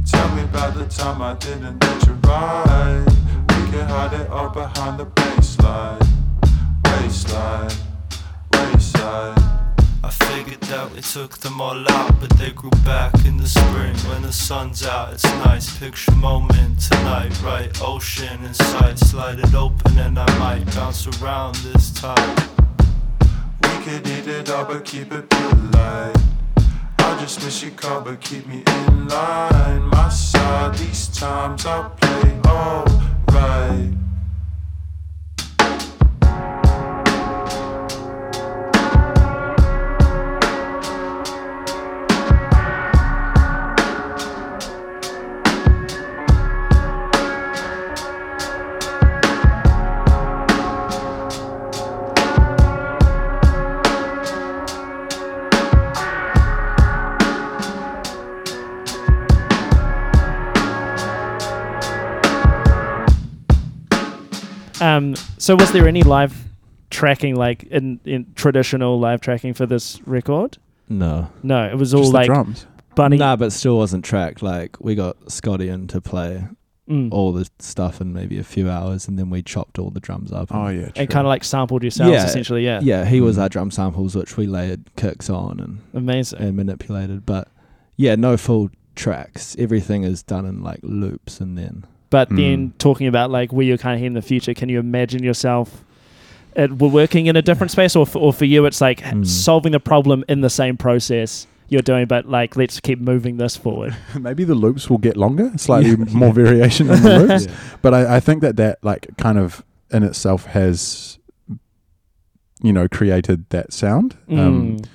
Tell 0.06 0.36
me 0.36 0.44
about 0.44 0.74
the 0.74 0.88
time 0.88 1.22
I 1.22 1.36
didn't 1.36 1.82
let 1.82 2.06
you 2.06 2.14
ride. 2.16 3.06
We 3.48 3.72
can 3.72 3.88
hide 3.88 4.12
it 4.20 4.30
all 4.30 4.50
behind 4.50 5.00
the 5.00 5.06
baseline. 5.06 6.06
Waistline, 6.84 7.72
wayside. 8.52 9.55
I 10.06 10.10
figured 10.12 10.62
that 10.62 10.92
we 10.92 11.02
took 11.02 11.40
them 11.40 11.60
all 11.60 11.84
out, 11.92 12.20
but 12.20 12.30
they 12.38 12.52
grew 12.52 12.70
back 12.86 13.12
in 13.26 13.38
the 13.38 13.48
spring 13.48 13.96
when 14.08 14.22
the 14.22 14.32
sun's 14.32 14.86
out. 14.86 15.14
It's 15.14 15.24
nice, 15.24 15.80
picture 15.80 16.12
moment 16.12 16.80
tonight, 16.80 17.34
right? 17.42 17.72
Ocean 17.82 18.46
in 18.46 18.54
sight, 18.54 19.00
slide 19.00 19.40
it 19.40 19.56
open 19.56 19.98
and 19.98 20.20
I 20.20 20.38
might 20.38 20.66
bounce 20.76 21.08
around 21.08 21.56
this 21.56 21.90
time. 21.90 22.38
We 23.64 23.70
could 23.84 24.08
eat 24.08 24.28
it 24.28 24.52
all 24.52 24.66
but 24.66 24.86
keep 24.86 25.12
it 25.12 25.28
polite. 25.28 26.16
I 27.00 27.18
just 27.20 27.44
miss 27.44 27.64
your 27.64 27.72
call 27.72 28.02
but 28.02 28.22
keep 28.22 28.46
me 28.46 28.62
in 28.86 29.08
line. 29.08 29.88
My 29.88 30.10
side, 30.10 30.76
these 30.76 31.08
times 31.08 31.66
I'll 31.66 31.90
play 31.90 32.40
alright. 32.46 34.05
So 65.46 65.56
was 65.56 65.72
there 65.72 65.88
any 65.88 66.02
live 66.04 66.34
tracking, 66.90 67.36
like 67.36 67.64
in, 67.64 68.00
in 68.06 68.26
traditional 68.36 69.00
live 69.00 69.22
tracking 69.22 69.54
for 69.54 69.66
this 69.66 70.02
record? 70.08 70.58
No. 70.90 71.30
No, 71.44 71.68
it 71.68 71.76
was 71.78 71.94
all 71.94 72.02
Just 72.02 72.12
the 72.14 72.18
like 72.18 72.26
drums. 72.28 72.66
bunny. 72.96 73.18
Nah, 73.18 73.36
but 73.36 73.52
still 73.54 73.78
wasn't 73.78 74.04
tracked. 74.06 74.42
Like 74.42 74.78
we 74.80 74.96
got 74.96 75.18
Scotty 75.32 75.70
in 75.70 75.88
to 75.88 76.02
play 76.02 76.48
Mm. 76.88 77.12
all 77.12 77.32
the 77.34 77.50
stuff 77.58 78.00
in 78.00 78.14
maybe 78.14 78.38
a 78.38 78.44
few 78.44 78.70
hours, 78.70 79.08
and 79.08 79.18
then 79.18 79.32
we 79.32 79.42
chopped 79.42 79.80
all 79.80 79.90
the 79.90 80.00
drums 80.00 80.32
up. 80.32 80.54
Oh 80.54 80.66
and- 80.68 80.82
yeah, 80.82 80.90
and 80.96 81.10
kind 81.10 81.26
of 81.26 81.30
like 81.30 81.44
sampled 81.44 81.82
yourselves 81.82 82.14
Yeah. 82.14 82.26
essentially. 82.26 82.64
Yeah. 82.64 82.80
yeah, 82.84 83.06
he 83.06 83.22
was 83.22 83.38
Mm. 83.38 83.42
our 83.42 83.50
drum 83.50 83.72
samples, 83.72 84.16
which 84.16 84.38
we 84.38 84.46
layered 84.46 84.84
kicks 84.96 85.28
on 85.28 85.60
and 85.60 85.80
Amazing. 85.96 86.40
and 86.42 86.56
manipulated. 86.56 87.26
But 87.26 87.48
yeah, 87.98 88.14
no 88.14 88.38
full 88.38 88.70
tracks. 88.96 89.56
Everything 89.58 90.04
is 90.04 90.22
done 90.22 90.46
in 90.46 90.62
like 90.62 90.80
loops, 90.84 91.42
and 91.42 91.58
then 91.58 91.86
But 92.16 92.30
Mm. 92.30 92.36
then 92.38 92.74
talking 92.78 93.08
about 93.08 93.30
like 93.30 93.52
where 93.52 93.66
you're 93.66 93.78
kind 93.86 93.94
of 93.96 94.00
heading 94.00 94.16
in 94.16 94.22
the 94.22 94.22
future, 94.22 94.54
can 94.54 94.70
you 94.70 94.80
imagine 94.80 95.22
yourself 95.22 95.84
at, 96.56 96.72
we're 96.80 96.88
working 97.04 97.26
in 97.26 97.36
a 97.36 97.42
different 97.42 97.72
space, 97.78 97.94
or 97.94 98.06
for, 98.06 98.20
or 98.20 98.32
for 98.32 98.46
you, 98.46 98.66
it's 98.66 98.80
like 98.80 99.02
Mm. 99.02 99.26
solving 99.28 99.74
the 99.74 99.82
problem 99.82 100.24
in 100.30 100.40
the 100.40 100.50
same 100.50 100.78
process 100.78 101.46
you're 101.68 101.82
doing, 101.82 102.06
but 102.06 102.26
like 102.38 102.56
let's 102.56 102.80
keep 102.80 103.00
moving 103.02 103.36
this 103.36 103.58
forward. 103.58 103.94
maybe 104.28 104.46
the 104.46 104.56
loops 104.56 104.90
will 104.90 104.98
get 105.00 105.18
longer, 105.18 105.52
slightly 105.58 105.98
more 106.14 106.32
variation 106.32 106.90
in 106.90 107.02
the 107.02 107.20
loops. 107.28 107.48
But 107.82 107.94
I, 107.94 108.16
I 108.16 108.20
think 108.22 108.42
that 108.44 108.56
that 108.56 108.76
like 108.82 109.08
kind 109.18 109.38
of 109.38 109.62
in 109.92 110.04
itself 110.04 110.46
has, 110.46 111.20
you 112.62 112.72
know, 112.72 112.88
created 112.88 113.50
that 113.50 113.74
sound. 113.74 114.16
Um, 114.30 114.78
Mm. 114.78 114.86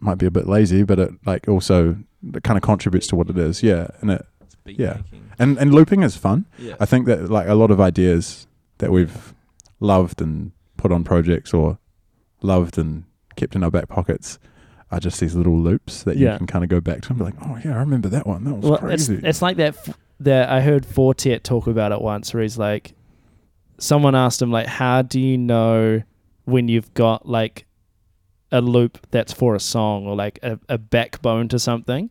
might 0.00 0.18
be 0.18 0.26
a 0.26 0.30
bit 0.30 0.46
lazy, 0.46 0.82
but 0.82 0.98
it 0.98 1.10
like 1.24 1.48
also 1.48 1.96
it 2.34 2.42
kind 2.42 2.58
of 2.58 2.62
contributes 2.62 3.06
to 3.06 3.16
what 3.16 3.30
it 3.30 3.38
is. 3.38 3.62
Yeah, 3.62 3.88
and 4.02 4.10
it 4.10 4.26
Yeah. 4.66 4.98
And 5.38 5.58
and 5.58 5.74
looping 5.74 6.02
is 6.02 6.16
fun. 6.16 6.46
yeah. 6.58 6.74
I 6.80 6.86
think 6.86 7.06
that 7.06 7.30
like 7.30 7.48
a 7.48 7.54
lot 7.54 7.70
of 7.70 7.80
ideas 7.80 8.46
that 8.78 8.90
we've 8.90 9.34
loved 9.80 10.20
and 10.20 10.52
put 10.76 10.92
on 10.92 11.04
projects 11.04 11.52
or 11.54 11.78
loved 12.42 12.78
and 12.78 13.04
kept 13.36 13.54
in 13.56 13.64
our 13.64 13.70
back 13.70 13.88
pockets 13.88 14.38
are 14.90 15.00
just 15.00 15.18
these 15.20 15.34
little 15.34 15.58
loops 15.58 16.02
that 16.04 16.16
Yeah. 16.16 16.32
you 16.32 16.38
can 16.38 16.46
kind 16.46 16.62
of 16.64 16.70
go 16.70 16.80
back 16.80 17.02
to 17.02 17.08
and 17.10 17.18
be 17.18 17.24
like, 17.24 17.34
oh 17.42 17.58
yeah, 17.64 17.74
I 17.74 17.78
remember 17.80 18.08
that 18.10 18.26
one. 18.26 18.44
That 18.44 18.54
was 18.54 18.64
Well, 18.64 18.74
it's 18.90 19.06
crazy. 19.08 19.20
it's 19.26 19.42
like 19.42 19.56
that. 19.56 19.76
F- 19.76 19.98
that 20.20 20.48
I 20.48 20.60
heard 20.60 20.86
Four 20.86 21.12
Tet 21.14 21.42
talk 21.42 21.66
about 21.66 21.90
it 21.90 22.00
once, 22.00 22.32
where 22.32 22.42
he's 22.42 22.56
like, 22.56 22.94
someone 23.78 24.14
asked 24.14 24.40
him 24.40 24.50
like, 24.52 24.66
how 24.68 25.02
do 25.02 25.18
you 25.20 25.36
know 25.36 26.02
when 26.44 26.68
you've 26.68 26.92
got 26.94 27.28
like 27.28 27.66
a 28.52 28.60
loop 28.60 29.04
that's 29.10 29.32
for 29.32 29.56
a 29.56 29.60
song 29.60 30.06
or 30.06 30.14
like 30.14 30.38
a, 30.42 30.60
a 30.68 30.78
backbone 30.78 31.48
to 31.48 31.58
something? 31.58 32.10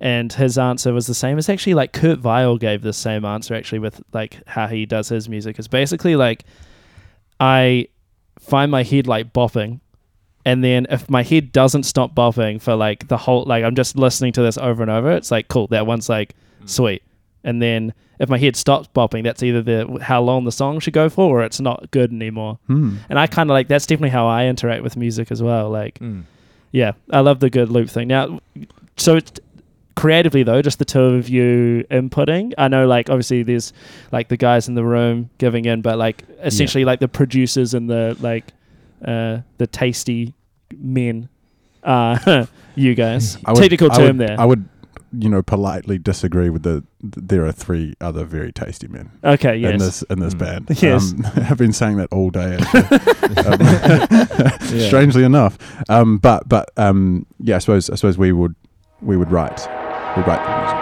And 0.00 0.32
his 0.32 0.58
answer 0.58 0.92
was 0.92 1.06
the 1.06 1.14
same. 1.14 1.38
It's 1.38 1.48
actually 1.48 1.74
like 1.74 1.92
Kurt 1.92 2.18
Vile 2.18 2.58
gave 2.58 2.82
the 2.82 2.92
same 2.92 3.24
answer 3.24 3.54
actually 3.54 3.78
with 3.78 4.02
like 4.12 4.38
how 4.46 4.66
he 4.66 4.84
does 4.86 5.08
his 5.08 5.28
music. 5.28 5.58
It's 5.58 5.68
basically 5.68 6.16
like 6.16 6.44
I 7.40 7.88
find 8.38 8.70
my 8.70 8.82
head 8.82 9.06
like 9.06 9.32
bopping 9.32 9.80
and 10.44 10.62
then 10.62 10.86
if 10.90 11.10
my 11.10 11.22
head 11.22 11.50
doesn't 11.52 11.82
stop 11.82 12.14
bopping 12.14 12.60
for 12.60 12.76
like 12.76 13.08
the 13.08 13.16
whole 13.16 13.44
like 13.44 13.64
I'm 13.64 13.74
just 13.74 13.96
listening 13.96 14.32
to 14.34 14.42
this 14.42 14.56
over 14.58 14.82
and 14.82 14.90
over, 14.90 15.10
it's 15.12 15.30
like 15.30 15.48
cool. 15.48 15.66
That 15.68 15.86
one's 15.86 16.08
like 16.08 16.34
sweet. 16.66 17.02
And 17.42 17.60
then 17.62 17.92
if 18.18 18.28
my 18.28 18.38
head 18.38 18.56
stops 18.56 18.88
bopping, 18.94 19.24
that's 19.24 19.42
either 19.42 19.62
the 19.62 19.98
how 20.02 20.22
long 20.22 20.44
the 20.44 20.52
song 20.52 20.78
should 20.80 20.92
go 20.94 21.08
for 21.08 21.40
or 21.40 21.44
it's 21.44 21.60
not 21.60 21.90
good 21.90 22.12
anymore. 22.12 22.58
Hmm. 22.66 22.96
And 23.08 23.18
I 23.18 23.26
kind 23.26 23.50
of 23.50 23.54
like 23.54 23.68
that's 23.68 23.86
definitely 23.86 24.10
how 24.10 24.26
I 24.26 24.46
interact 24.46 24.82
with 24.82 24.96
music 24.96 25.30
as 25.30 25.42
well. 25.42 25.70
Like 25.70 25.98
Mm. 25.98 26.24
yeah, 26.70 26.92
I 27.10 27.20
love 27.20 27.40
the 27.40 27.50
good 27.50 27.70
loop 27.70 27.88
thing. 27.90 28.08
Now, 28.08 28.40
so 28.96 29.16
it's 29.16 29.32
creatively 29.96 30.42
though, 30.44 30.62
just 30.62 30.78
the 30.78 30.84
two 30.84 31.00
of 31.00 31.28
you 31.28 31.84
inputting. 31.90 32.52
I 32.56 32.68
know, 32.68 32.86
like 32.86 33.10
obviously 33.10 33.42
there's 33.42 33.72
like 34.12 34.28
the 34.28 34.36
guys 34.36 34.68
in 34.68 34.74
the 34.74 34.84
room 34.84 35.30
giving 35.38 35.64
in, 35.64 35.82
but 35.82 35.98
like 35.98 36.22
essentially 36.40 36.84
like 36.84 37.00
the 37.00 37.08
producers 37.08 37.74
and 37.74 37.90
the 37.90 38.16
like 38.20 38.44
uh 39.04 39.38
the 39.58 39.66
tasty 39.66 40.34
men. 40.78 41.28
Uh, 41.82 42.46
you 42.74 42.94
guys. 42.94 43.38
I 43.44 43.52
would- 43.52 43.60
Technical 43.60 43.90
I 43.92 43.96
term 43.96 44.18
would- 44.18 44.28
there. 44.28 44.40
I 44.40 44.44
would, 44.44 44.68
you 45.16 45.28
know, 45.28 45.40
politely 45.42 45.98
disagree 45.98 46.50
with 46.50 46.62
the. 46.64 46.82
There 47.00 47.46
are 47.46 47.52
three 47.52 47.94
other 48.00 48.24
very 48.24 48.50
tasty 48.52 48.88
men 48.88 49.10
okay. 49.22 49.54
in 49.56 49.62
Yes. 49.62 49.80
this 49.80 50.02
in 50.10 50.18
this 50.18 50.34
Mm. 50.34 50.38
band. 50.38 50.68
Yes. 50.82 51.12
um, 51.12 51.24
I've 51.48 51.56
been 51.58 51.72
saying 51.72 51.96
that 51.98 52.08
all 52.12 52.30
day. 52.30 52.58
Um, 53.46 54.78
Strangely 54.88 55.22
enough, 55.24 55.56
um, 55.88 56.18
but 56.18 56.48
but 56.48 56.70
um, 56.76 57.26
yeah, 57.38 57.56
I 57.56 57.58
suppose 57.60 57.88
I 57.90 57.94
suppose 57.94 58.18
we 58.18 58.32
would 58.32 58.54
we 59.00 59.16
would 59.16 59.30
write 59.30 59.68
we 60.16 60.22
write 60.22 60.44
the 60.44 60.50
music. 60.50 60.75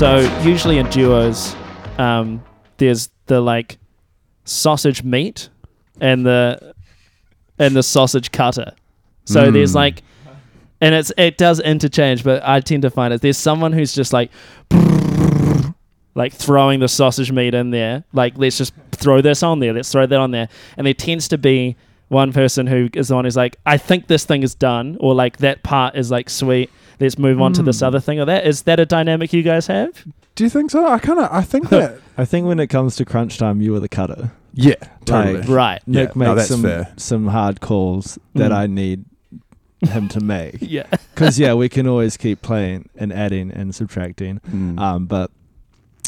So 0.00 0.20
usually 0.44 0.78
in 0.78 0.88
duos, 0.88 1.54
um, 1.98 2.42
there's 2.78 3.10
the 3.26 3.42
like 3.42 3.76
sausage 4.46 5.04
meat 5.04 5.50
and 6.00 6.24
the 6.24 6.74
and 7.58 7.76
the 7.76 7.82
sausage 7.82 8.32
cutter. 8.32 8.72
So 9.26 9.50
there's 9.50 9.72
Mm. 9.72 9.74
like, 9.74 10.02
and 10.80 10.94
it's 10.94 11.12
it 11.18 11.36
does 11.36 11.60
interchange, 11.60 12.24
but 12.24 12.42
I 12.42 12.60
tend 12.60 12.80
to 12.80 12.90
find 12.90 13.12
it 13.12 13.20
there's 13.20 13.36
someone 13.36 13.72
who's 13.74 13.92
just 13.94 14.12
like. 14.14 14.30
Like 16.16 16.32
throwing 16.32 16.80
the 16.80 16.88
sausage 16.88 17.30
meat 17.30 17.54
in 17.54 17.70
there, 17.70 18.02
like 18.12 18.36
let's 18.36 18.58
just 18.58 18.74
throw 18.90 19.20
this 19.20 19.44
on 19.44 19.60
there, 19.60 19.72
let's 19.72 19.92
throw 19.92 20.06
that 20.06 20.18
on 20.18 20.32
there, 20.32 20.48
and 20.76 20.84
there 20.84 20.92
tends 20.92 21.28
to 21.28 21.38
be 21.38 21.76
one 22.08 22.32
person 22.32 22.66
who 22.66 22.88
is 22.94 23.08
the 23.08 23.14
one 23.14 23.24
who's 23.24 23.36
like, 23.36 23.56
I 23.64 23.76
think 23.78 24.08
this 24.08 24.24
thing 24.24 24.42
is 24.42 24.56
done, 24.56 24.96
or 24.98 25.14
like 25.14 25.36
that 25.38 25.62
part 25.62 25.94
is 25.94 26.10
like 26.10 26.28
sweet. 26.28 26.68
Let's 27.00 27.18
move 27.18 27.40
on 27.40 27.52
to 27.54 27.62
this 27.62 27.80
Hmm. 27.80 27.86
other 27.86 28.00
thing 28.00 28.20
or 28.20 28.26
that. 28.26 28.46
Is 28.46 28.62
that 28.62 28.78
a 28.78 28.86
dynamic 28.86 29.32
you 29.32 29.42
guys 29.42 29.66
have? 29.68 30.04
Do 30.34 30.44
you 30.44 30.50
think 30.50 30.70
so? 30.70 30.86
I 30.86 30.98
kind 30.98 31.18
of 31.18 31.28
I 31.32 31.42
think 31.42 31.68
that 31.70 31.98
I 32.18 32.24
think 32.24 32.46
when 32.46 32.60
it 32.60 32.68
comes 32.68 32.96
to 32.96 33.04
crunch 33.04 33.38
time, 33.38 33.60
you 33.60 33.74
are 33.74 33.80
the 33.80 33.88
cutter. 33.88 34.32
yeah, 34.54 34.74
totally. 35.04 35.38
Like, 35.40 35.48
Right. 35.48 35.82
Yeah, 35.86 36.02
Nic 36.04 36.16
no, 36.16 36.26
makes 36.34 36.36
that's 36.36 36.48
some 36.50 36.62
fair. 36.62 36.92
some 36.96 37.26
hard 37.28 37.60
calls 37.60 38.18
that 38.34 38.50
Mm. 38.50 38.56
I 38.56 38.66
need 38.66 39.04
him 39.82 40.08
to 40.08 40.20
make. 40.20 40.58
Yeah. 40.60 40.84
Because 41.14 41.38
yeah, 41.38 41.54
we 41.54 41.68
can 41.68 41.86
always 41.86 42.16
keep 42.16 42.42
playing 42.42 42.88
and 42.96 43.12
adding 43.12 43.50
and 43.50 43.74
subtracting. 43.74 44.40
Mm. 44.50 44.78
Um, 44.78 45.06
but 45.06 45.30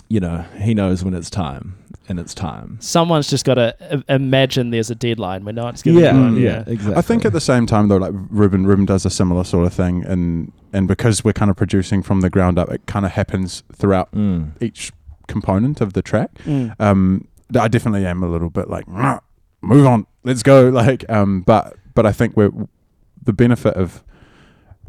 you 0.08 0.20
know, 0.20 0.44
he 0.60 0.74
knows 0.74 1.02
when 1.02 1.14
it's 1.14 1.30
time, 1.30 1.74
and 2.06 2.20
it's 2.20 2.34
time. 2.34 2.76
Someone's 2.80 3.30
just 3.30 3.46
got 3.46 3.54
to 3.54 4.04
imagine 4.10 4.68
there's 4.70 4.90
a 4.90 4.94
deadline 4.94 5.44
when 5.46 5.54
no 5.54 5.64
one's 5.64 5.82
giving 5.82 6.02
Yeah. 6.04 6.12
Mm. 6.12 6.38
yeah, 6.38 6.64
exactly. 6.66 6.96
I 6.96 7.00
think 7.00 7.24
at 7.24 7.32
the 7.32 7.40
same 7.40 7.64
time 7.66 7.88
though, 7.88 7.96
like 7.96 8.12
Reuben, 8.28 8.66
Reuben 8.66 8.84
does 8.84 9.06
a 9.06 9.10
similar 9.10 9.42
sort 9.44 9.66
of 9.66 9.72
thing, 9.72 10.04
and 10.04 10.52
and 10.72 10.88
because 10.88 11.22
we're 11.24 11.32
kind 11.32 11.50
of 11.50 11.56
producing 11.56 12.02
from 12.02 12.20
the 12.20 12.30
ground 12.30 12.58
up, 12.58 12.70
it 12.70 12.86
kind 12.86 13.04
of 13.06 13.12
happens 13.12 13.62
throughout 13.72 14.10
Mm. 14.12 14.52
each 14.60 14.92
component 15.28 15.80
of 15.80 15.92
the 15.92 16.02
track. 16.02 16.30
Mm. 16.44 16.74
Um, 16.80 17.28
I 17.58 17.68
definitely 17.68 18.06
am 18.06 18.22
a 18.22 18.28
little 18.28 18.50
bit 18.50 18.68
like, 18.70 18.86
move 18.88 19.86
on, 19.86 20.06
let's 20.24 20.42
go. 20.42 20.68
Like, 20.82 21.08
um, 21.10 21.42
but 21.42 21.76
but 21.94 22.06
I 22.06 22.12
think 22.12 22.36
we're 22.36 22.50
the 23.22 23.32
benefit 23.32 23.74
of 23.74 24.02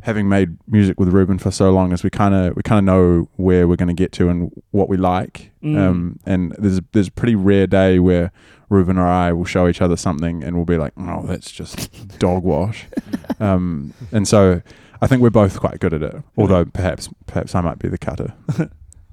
having 0.01 0.27
made 0.27 0.57
music 0.67 0.99
with 0.99 1.09
Reuben 1.09 1.37
for 1.37 1.49
so 1.51 1.71
long 1.71 1.93
is 1.93 2.03
we 2.03 2.09
kind 2.09 2.33
of 2.35 2.55
we 2.55 2.61
kind 2.63 2.79
of 2.79 2.83
know 2.85 3.29
where 3.37 3.67
we're 3.67 3.77
going 3.77 3.87
to 3.95 4.03
get 4.03 4.11
to 4.13 4.29
and 4.29 4.51
what 4.71 4.89
we 4.89 4.97
like. 4.97 5.51
Mm. 5.63 5.77
Um, 5.77 6.19
and 6.25 6.53
there's 6.57 6.79
there's 6.93 7.07
a 7.09 7.11
pretty 7.11 7.35
rare 7.35 7.67
day 7.67 7.99
where 7.99 8.31
Reuben 8.69 8.97
or 8.97 9.05
I 9.07 9.31
will 9.33 9.45
show 9.45 9.67
each 9.67 9.81
other 9.81 9.95
something 9.95 10.43
and 10.43 10.55
we'll 10.55 10.65
be 10.65 10.77
like, 10.77 10.93
oh, 10.97 11.25
that's 11.27 11.51
just 11.51 12.17
dog 12.19 12.43
wash. 12.43 12.85
um, 13.39 13.93
and 14.11 14.27
so 14.27 14.61
I 15.03 15.07
think 15.07 15.21
we're 15.21 15.29
both 15.29 15.59
quite 15.59 15.79
good 15.79 15.93
at 15.93 16.01
it. 16.01 16.15
Although 16.37 16.65
perhaps 16.65 17.09
perhaps 17.25 17.53
I 17.55 17.61
might 17.61 17.79
be 17.79 17.89
the 17.89 17.97
cutter, 17.97 18.33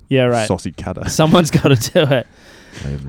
Yeah, 0.09 0.24
right. 0.24 0.46
saucy 0.46 0.72
cutter. 0.72 1.09
Someone's 1.09 1.50
got 1.50 1.68
to 1.76 1.90
do 1.92 2.03
it. 2.14 2.26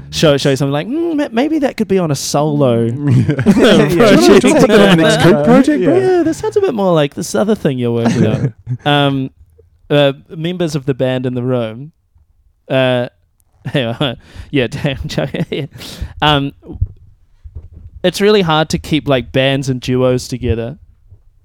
Show 0.10 0.38
show 0.38 0.50
you 0.50 0.56
something 0.56 0.72
like 0.74 0.88
mm, 0.88 1.16
ma- 1.18 1.30
maybe 1.32 1.60
that 1.60 1.78
could 1.78 1.88
be 1.88 2.00
on 2.00 2.10
a 2.10 2.16
solo 2.16 2.90
project. 2.92 3.46
Do 3.46 3.62
you 3.62 3.62
wanna- 3.62 4.40
do 4.40 4.48
you 4.48 4.54
wanna 4.56 4.60
put 4.60 4.68
that 4.70 4.90
on 4.90 4.98
the 4.98 5.04
next 5.04 5.22
project, 5.46 5.84
bro? 5.84 5.98
Yeah, 5.98 6.24
that 6.24 6.34
sounds 6.34 6.58
a 6.58 6.62
bit 6.62 6.74
more 6.74 6.94
like 6.96 7.14
this 7.14 7.36
other 7.36 7.54
thing 7.54 7.78
you're 7.78 7.92
working 7.94 8.26
on. 8.26 8.54
Um, 8.86 9.30
uh, 9.92 10.14
members 10.30 10.74
of 10.76 10.86
the 10.88 10.94
band 10.96 11.26
in 11.28 11.36
the 11.36 11.44
room. 11.44 11.92
Uh, 12.68 13.10
hang 13.66 13.86
on. 14.00 14.18
yeah, 14.50 14.66
damn, 14.68 14.98
joking. 15.08 15.70
um, 16.24 16.54
it's 18.04 18.20
really 18.20 18.42
hard 18.42 18.70
to 18.70 18.80
keep 18.80 19.08
like 19.08 19.32
bands 19.32 19.70
and 19.70 19.80
duos 19.80 20.28
together. 20.28 20.80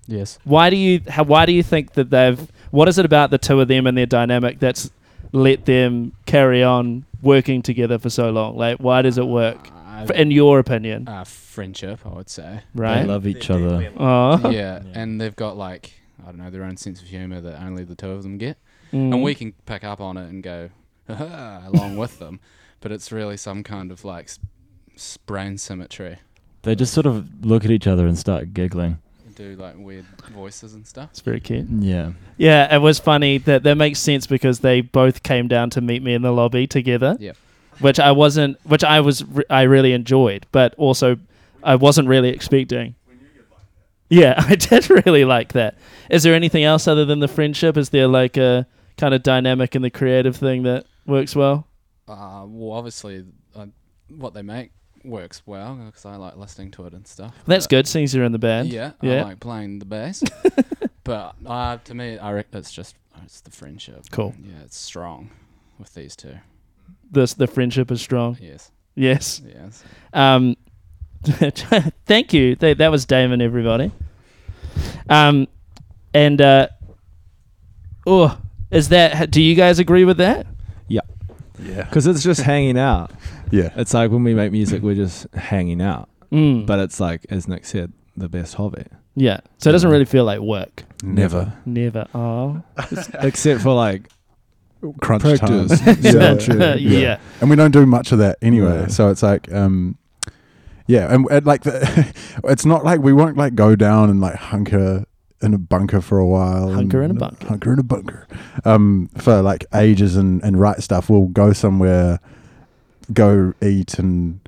Yes. 0.07 0.39
Why 0.45 0.71
do 0.71 0.77
you? 0.77 1.01
How, 1.09 1.25
why 1.25 1.47
do 1.47 1.53
you 1.53 1.63
think 1.63 1.93
that 1.95 2.11
they've? 2.11 2.39
What 2.71 2.89
is 2.89 2.99
it 2.99 3.05
about 3.05 3.31
the 3.31 3.39
two 3.39 3.61
of 3.61 3.69
them 3.69 3.87
and 3.87 3.97
their 3.97 4.07
dynamic 4.07 4.59
that's 4.61 4.91
let 5.33 5.65
them 5.67 6.13
carry 6.27 6.63
on 6.63 7.05
working 7.23 7.63
together 7.63 7.99
for 7.99 8.11
so 8.11 8.31
long? 8.31 8.57
Like, 8.57 8.79
why 8.79 9.03
does 9.03 9.19
it 9.19 9.27
work? 9.27 9.69
Uh, 9.75 10.07
In 10.15 10.31
your 10.31 10.59
opinion, 10.59 11.09
uh, 11.09 11.25
friendship, 11.25 12.01
I 12.05 12.11
would 12.11 12.29
say. 12.29 12.61
right? 12.75 13.03
They 13.03 13.09
love 13.09 13.27
each 13.27 13.49
other. 13.51 13.91
Oh, 13.97 14.51
yeah, 14.51 14.51
Yeah. 14.51 14.83
and 14.95 15.21
they've 15.21 15.35
got 15.35 15.57
like 15.57 15.95
I 16.23 16.27
don't 16.27 16.39
know 16.39 16.51
their 16.51 16.65
own 16.65 16.77
sense 16.77 17.01
of 17.01 17.09
humor 17.09 17.41
that 17.41 17.63
only 17.63 17.83
the 17.85 17.95
two 17.95 18.11
of 18.11 18.23
them 18.23 18.37
get, 18.39 18.59
Mm. 18.93 19.13
and 19.15 19.23
we 19.23 19.35
can 19.35 19.53
pick 19.65 19.83
up 19.85 20.01
on 20.01 20.17
it 20.17 20.29
and 20.29 20.43
go 20.43 20.71
along 21.09 21.97
with 21.97 22.19
them, 22.19 22.41
but 22.81 22.93
it's 22.93 23.11
really 23.11 23.37
some 23.37 23.63
kind 23.63 23.91
of 23.91 24.05
like 24.05 24.27
s- 24.27 24.39
s- 24.95 25.17
brain 25.17 25.57
symmetry. 25.59 26.19
They 26.63 26.75
just 26.75 26.93
sort 26.93 27.07
of 27.07 27.45
look 27.45 27.65
at 27.65 27.71
each 27.71 27.87
other 27.87 28.07
and 28.07 28.19
start 28.19 28.53
giggling. 28.55 28.99
Do 29.37 29.55
like 29.57 29.75
weird 29.77 30.07
voices 30.33 30.73
and 30.73 30.87
stuff. 30.87 31.11
It's 31.11 31.21
very 31.21 31.41
cute. 31.41 31.67
Yeah. 31.69 32.13
Yeah, 32.39 32.75
it 32.75 32.79
was 32.79 32.99
funny 32.99 33.37
that 33.39 33.65
that 33.65 33.75
makes 33.77 33.99
sense 33.99 34.27
because 34.27 34.61
they 34.61 34.81
both 34.81 35.23
came 35.23 35.47
down 35.47 35.69
to 35.71 35.83
meet 35.83 36.03
me 36.03 36.15
in 36.15 36.23
the 36.23 36.33
lobby 36.33 36.67
together. 36.67 37.19
Yep. 37.21 37.37
Which 37.81 38.01
I 38.01 38.13
wasn't, 38.13 38.59
which 38.65 38.83
I 38.83 39.01
was, 39.01 39.25
re- 39.25 39.45
I 39.51 39.63
really 39.63 39.93
enjoyed, 39.93 40.47
but 40.53 40.75
also 40.77 41.19
I 41.63 41.77
wasn't 41.77 42.09
really 42.09 42.31
expecting. 42.31 42.95
Yeah, 44.09 44.35
I 44.49 44.55
did 44.55 44.89
really 44.89 45.27
like 45.27 45.53
that. 45.53 45.77
Is 46.09 46.23
there 46.23 46.35
anything 46.35 46.65
else 46.65 46.89
other 46.89 47.05
than 47.05 47.19
the 47.19 47.29
friendship? 47.29 47.77
Is 47.77 47.91
there 47.91 48.09
like 48.09 48.39
a 48.39 48.67
kind 48.97 49.13
of 49.13 49.23
dynamic 49.23 49.77
in 49.77 49.83
the 49.83 49.91
creative 49.91 50.37
thing 50.37 50.63
that 50.63 50.87
works 51.05 51.37
well? 51.37 51.67
Uh, 52.09 52.47
well, 52.47 52.79
obviously, 52.79 53.25
uh, 53.55 53.67
what 54.09 54.33
they 54.33 54.43
make 54.43 54.71
works 55.07 55.43
well 55.47 55.75
because 55.75 56.05
I 56.05 56.17
like 56.17 56.37
listening 56.37 56.71
to 56.73 56.87
it 56.87 56.93
and 56.95 57.07
stuff. 57.07 57.35
That's 57.47 57.67
good, 57.67 57.87
since 57.87 58.15
you're 58.15 58.25
in 58.25 58.33
the 58.33 58.39
band. 58.39 58.69
Yeah, 58.69 58.93
Yeah. 59.01 59.21
I 59.21 59.23
like 59.23 59.41
playing 59.41 59.79
the 59.79 59.85
bass. 59.85 60.23
but 61.05 61.35
uh, 61.45 61.79
to 61.79 61.95
me, 61.95 62.19
I 62.19 62.33
reckon 62.33 62.59
it's 62.59 62.73
just 62.73 62.97
it's 63.25 63.41
the 63.41 63.51
friendship. 63.51 64.05
Cool. 64.11 64.35
Yeah, 64.43 64.63
it's 64.65 64.77
strong 64.77 65.31
with 65.79 65.95
these 65.95 66.17
two. 66.17 66.35
This 67.11 67.35
the 67.35 67.47
friendship 67.47 67.91
is 67.91 68.01
strong. 68.01 68.37
Yes. 68.41 68.71
Yes. 68.95 69.41
Yes. 69.47 69.85
Um, 70.13 70.57
thank 72.07 72.33
you. 72.33 72.57
Th- 72.57 72.79
that 72.79 72.91
was 72.91 73.05
Damon, 73.05 73.41
everybody. 73.41 73.93
Um, 75.09 75.49
and 76.15 76.41
uh, 76.41 76.69
oh, 78.07 78.39
is 78.71 78.89
that? 78.91 79.31
Do 79.31 79.43
you 79.43 79.55
guys 79.55 79.79
agree 79.79 80.05
with 80.05 80.19
that? 80.19 80.47
Yeah. 80.89 81.01
Yeah, 81.59 81.85
because 81.85 82.07
it's 82.07 82.23
just 82.23 82.43
hanging 82.43 82.79
out. 82.79 83.11
Yeah. 83.51 83.73
It's 83.77 83.95
like 83.95 84.11
when 84.11 84.25
we 84.25 84.35
make 84.35 84.53
music, 84.53 84.83
we're 84.83 84.95
just 84.95 85.27
hanging 85.35 85.81
out. 85.81 86.09
Mm. 86.33 86.67
But 86.67 86.81
it's 86.81 86.99
like, 87.01 87.25
as 87.31 87.47
Nic 87.49 87.65
said, 87.65 87.93
the 88.17 88.29
best 88.29 88.55
hobby. 88.55 88.85
yeah, 89.15 89.41
so 89.59 89.71
it 89.71 89.73
doesn't 89.73 89.91
really 89.91 90.05
feel 90.07 90.25
like 90.25 90.41
work. 90.41 90.85
Never 91.03 91.53
Never. 91.67 92.07
Oh, 92.15 92.63
Except 93.21 93.61
for 93.61 93.75
like 93.75 94.09
crunch 95.01 95.23
practice. 95.23 95.81
time. 95.81 95.97
yeah, 96.01 96.11
yeah. 96.11 97.17
true. 97.17 97.27
and 97.41 97.51
we 97.51 97.57
don't 97.57 97.71
do 97.73 97.85
much 97.87 98.13
of 98.13 98.19
that 98.19 98.39
anyway. 98.43 98.81
Yeah. 98.81 98.87
So 98.89 99.09
it's 99.11 99.23
like, 99.23 99.53
um, 99.53 99.99
yeah, 100.87 101.13
and, 101.13 101.27
and 101.31 101.45
like 101.47 101.63
the, 101.65 102.13
it's 102.45 102.65
not 102.65 102.85
like 102.85 103.01
we 103.01 103.13
won't 103.13 103.37
like 103.37 103.55
go 103.55 103.77
down 103.77 104.09
and 104.11 104.21
like 104.21 104.37
hunker 104.37 105.05
in 105.43 105.53
a 105.53 105.59
bunker 105.59 106.01
for 106.01 106.19
a 106.19 106.27
while. 106.27 106.73
Hunker 106.73 107.03
in 107.03 107.11
a 107.11 107.15
bunker. 107.15 107.47
Hunker 107.49 107.73
in 107.73 107.79
a 107.79 107.83
bunker. 107.83 108.27
Um, 108.65 109.11
for 109.19 109.43
like 109.43 109.65
ages 109.75 110.17
and 110.17 110.43
and 110.43 110.59
write 110.59 110.83
stuff. 110.83 111.11
We'll 111.11 111.27
go 111.27 111.53
somewhere, 111.53 112.21
go 113.13 113.55
eat 113.63 113.99
and 113.99 114.41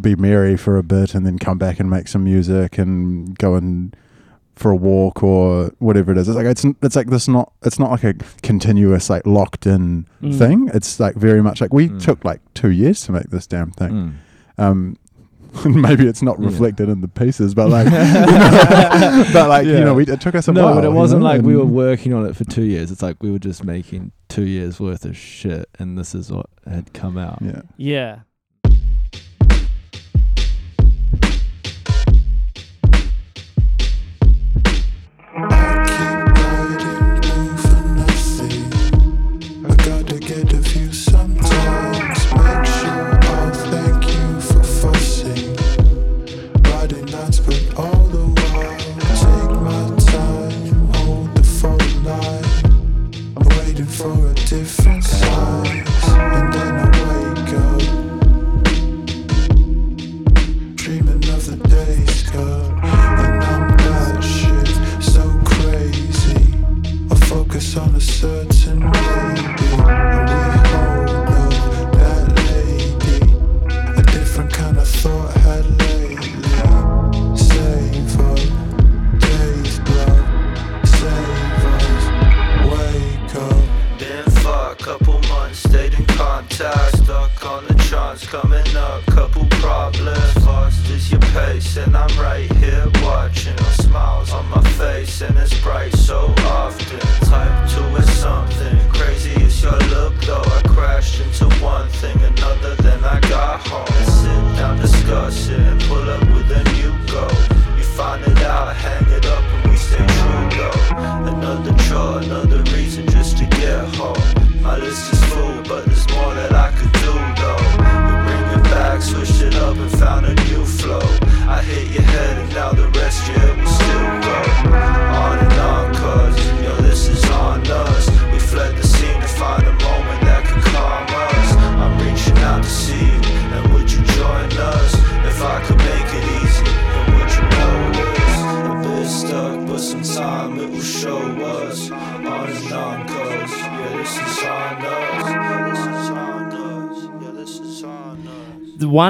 be 0.00 0.14
merry 0.16 0.56
for 0.56 0.76
a 0.78 0.82
bit, 0.82 1.14
and 1.14 1.26
then 1.26 1.38
come 1.38 1.58
back 1.58 1.78
and 1.80 1.90
make 1.90 2.08
some 2.08 2.24
music 2.24 2.78
and 2.78 3.36
go 3.38 3.54
and 3.54 3.94
for 4.56 4.70
a 4.70 4.76
walk 4.76 5.22
or 5.22 5.70
whatever 5.78 6.12
it 6.12 6.18
is. 6.18 6.28
It's 6.28 6.36
like 6.36 6.46
it's 6.46 6.64
it's 6.82 6.96
like 6.96 7.08
this 7.08 7.28
not 7.28 7.52
it's 7.62 7.78
not 7.78 7.90
like 7.90 8.04
a 8.04 8.14
continuous 8.42 9.08
like 9.08 9.26
locked 9.26 9.66
in 9.66 10.06
Mm. 10.22 10.38
thing. 10.38 10.70
It's 10.74 11.00
like 11.00 11.14
very 11.16 11.42
much 11.42 11.60
like 11.60 11.72
we 11.72 11.88
Mm. 11.88 12.00
took 12.02 12.24
like 12.24 12.40
two 12.54 12.70
years 12.70 13.00
to 13.02 13.12
make 13.12 13.30
this 13.30 13.46
damn 13.46 13.70
thing. 13.70 13.90
Mm. 13.90 14.12
Um, 14.58 14.96
maybe 15.64 16.06
it's 16.06 16.22
not 16.22 16.38
Yeah. 16.38 16.46
reflected 16.46 16.88
in 16.88 17.00
the 17.00 17.08
pieces, 17.08 17.54
but 17.54 17.68
like, 17.68 17.86
but 19.32 19.48
like 19.48 19.66
you 19.66 19.80
know, 19.80 19.94
we, 19.94 20.04
it 20.06 20.20
took 20.20 20.34
us 20.34 20.48
a 20.48 20.52
no, 20.52 20.64
while. 20.64 20.74
but 20.74 20.84
it 20.84 20.92
wasn't 20.92 21.20
know, 21.22 21.26
like 21.28 21.42
we 21.42 21.56
were 21.56 21.64
working 21.64 22.12
on 22.12 22.26
it 22.26 22.36
for 22.36 22.44
two 22.44 22.62
years. 22.64 22.90
It's 22.90 23.02
like 23.02 23.22
we 23.22 23.30
were 23.30 23.38
just 23.38 23.64
making 23.64 24.12
two 24.28 24.46
years 24.46 24.78
worth 24.80 25.04
of 25.04 25.16
shit, 25.16 25.68
and 25.78 25.98
this 25.98 26.14
is 26.14 26.30
what 26.30 26.46
had 26.68 26.92
come 26.92 27.18
out. 27.18 27.38
Yeah. 27.42 27.62
Yeah. 27.76 28.18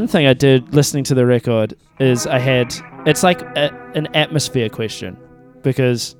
One 0.01 0.09
thing 0.09 0.27
I 0.27 0.33
did 0.33 0.75
listening 0.75 1.05
to 1.05 1.15
the 1.15 1.27
record 1.27 1.77
is 1.99 2.27
I 2.27 2.39
had 2.39 2.75
it's 3.07 3.23
like 3.23 3.43
a, 3.43 3.71
an 3.95 4.07
atmosphere 4.17 4.71
question 4.71 5.15
because 5.61 6.17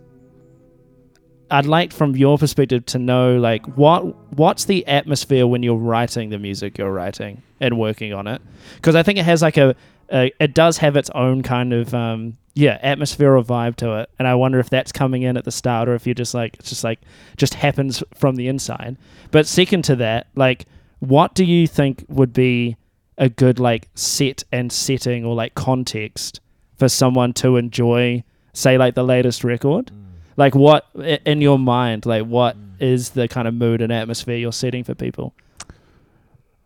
I'd 1.51 1.65
like 1.65 1.91
from 1.91 2.15
your 2.15 2.37
perspective 2.37 2.85
to 2.87 2.99
know 2.99 3.39
like 3.39 3.65
what 3.79 4.03
what's 4.37 4.67
the 4.67 4.87
atmosphere 4.87 5.47
when 5.47 5.63
you're 5.63 5.77
writing 5.77 6.29
the 6.29 6.39
music 6.39 6.77
you're 6.77 6.93
writing 6.93 7.43
and 7.59 7.79
working 7.79 8.13
on 8.13 8.27
it? 8.27 8.43
Because 8.77 8.97
I 8.97 9.03
think 9.03 9.19
it 9.19 9.25
has 9.25 9.41
like 9.41 9.57
a, 9.57 9.75
a 10.13 10.31
it 10.39 10.53
does 10.53 10.77
have 10.77 10.95
its 10.95 11.09
own 11.15 11.43
kind 11.43 11.73
of 11.73 11.95
um 11.95 12.37
yeah 12.55 12.79
atmosphere 12.83 13.35
or 13.35 13.43
vibe 13.43 13.77
to 13.77 13.95
it. 14.01 14.11
And 14.19 14.29
I 14.29 14.35
wonder 14.35 14.59
if 14.59 14.69
that's 14.69 14.93
coming 14.93 15.23
in 15.23 15.39
at 15.39 15.47
the 15.47 15.53
start 15.53 15.89
or 15.89 15.95
if 15.95 16.07
you're 16.07 16.13
just 16.13 16.35
like 16.35 16.57
it's 16.59 16.69
just 16.69 16.85
like 16.85 17.01
just 17.39 17.55
happens 17.55 18.03
from 18.15 18.37
the 18.37 18.47
inside. 18.47 18.99
But 19.31 19.47
second 19.47 19.85
to 19.85 19.97
that 19.97 20.27
like 20.35 20.67
what 20.99 21.35
do 21.35 21.47
you 21.47 21.67
think 21.67 22.05
would 22.11 22.35
be 22.35 22.77
a 23.21 23.29
good 23.29 23.61
like 23.61 23.89
set 23.95 24.43
and 24.51 24.73
setting 24.73 25.25
or 25.25 25.37
like 25.37 25.55
context 25.55 26.41
for 26.77 26.89
someone 26.89 27.33
to 27.33 27.57
enjoy 27.57 28.25
say 28.53 28.77
like 28.77 28.97
the 28.97 29.05
latest 29.05 29.45
record 29.45 29.93
like 30.37 30.57
what 30.57 30.87
in 31.25 31.41
your 31.41 31.59
mind 31.59 32.05
like 32.05 32.25
what 32.25 32.57
is 32.81 33.11
the 33.11 33.29
kind 33.29 33.47
of 33.47 33.55
mood 33.55 33.81
and 33.81 33.93
atmosphere 33.93 34.37
you're 34.37 34.53
setting 34.53 34.83
for 34.83 34.95
people 34.95 35.33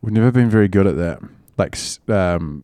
We've 0.05 0.13
never 0.13 0.31
been 0.31 0.51
very 0.51 0.69
good 0.69 0.87
at 0.87 0.97
that, 0.97 1.23
like 1.57 1.79
um, 2.15 2.63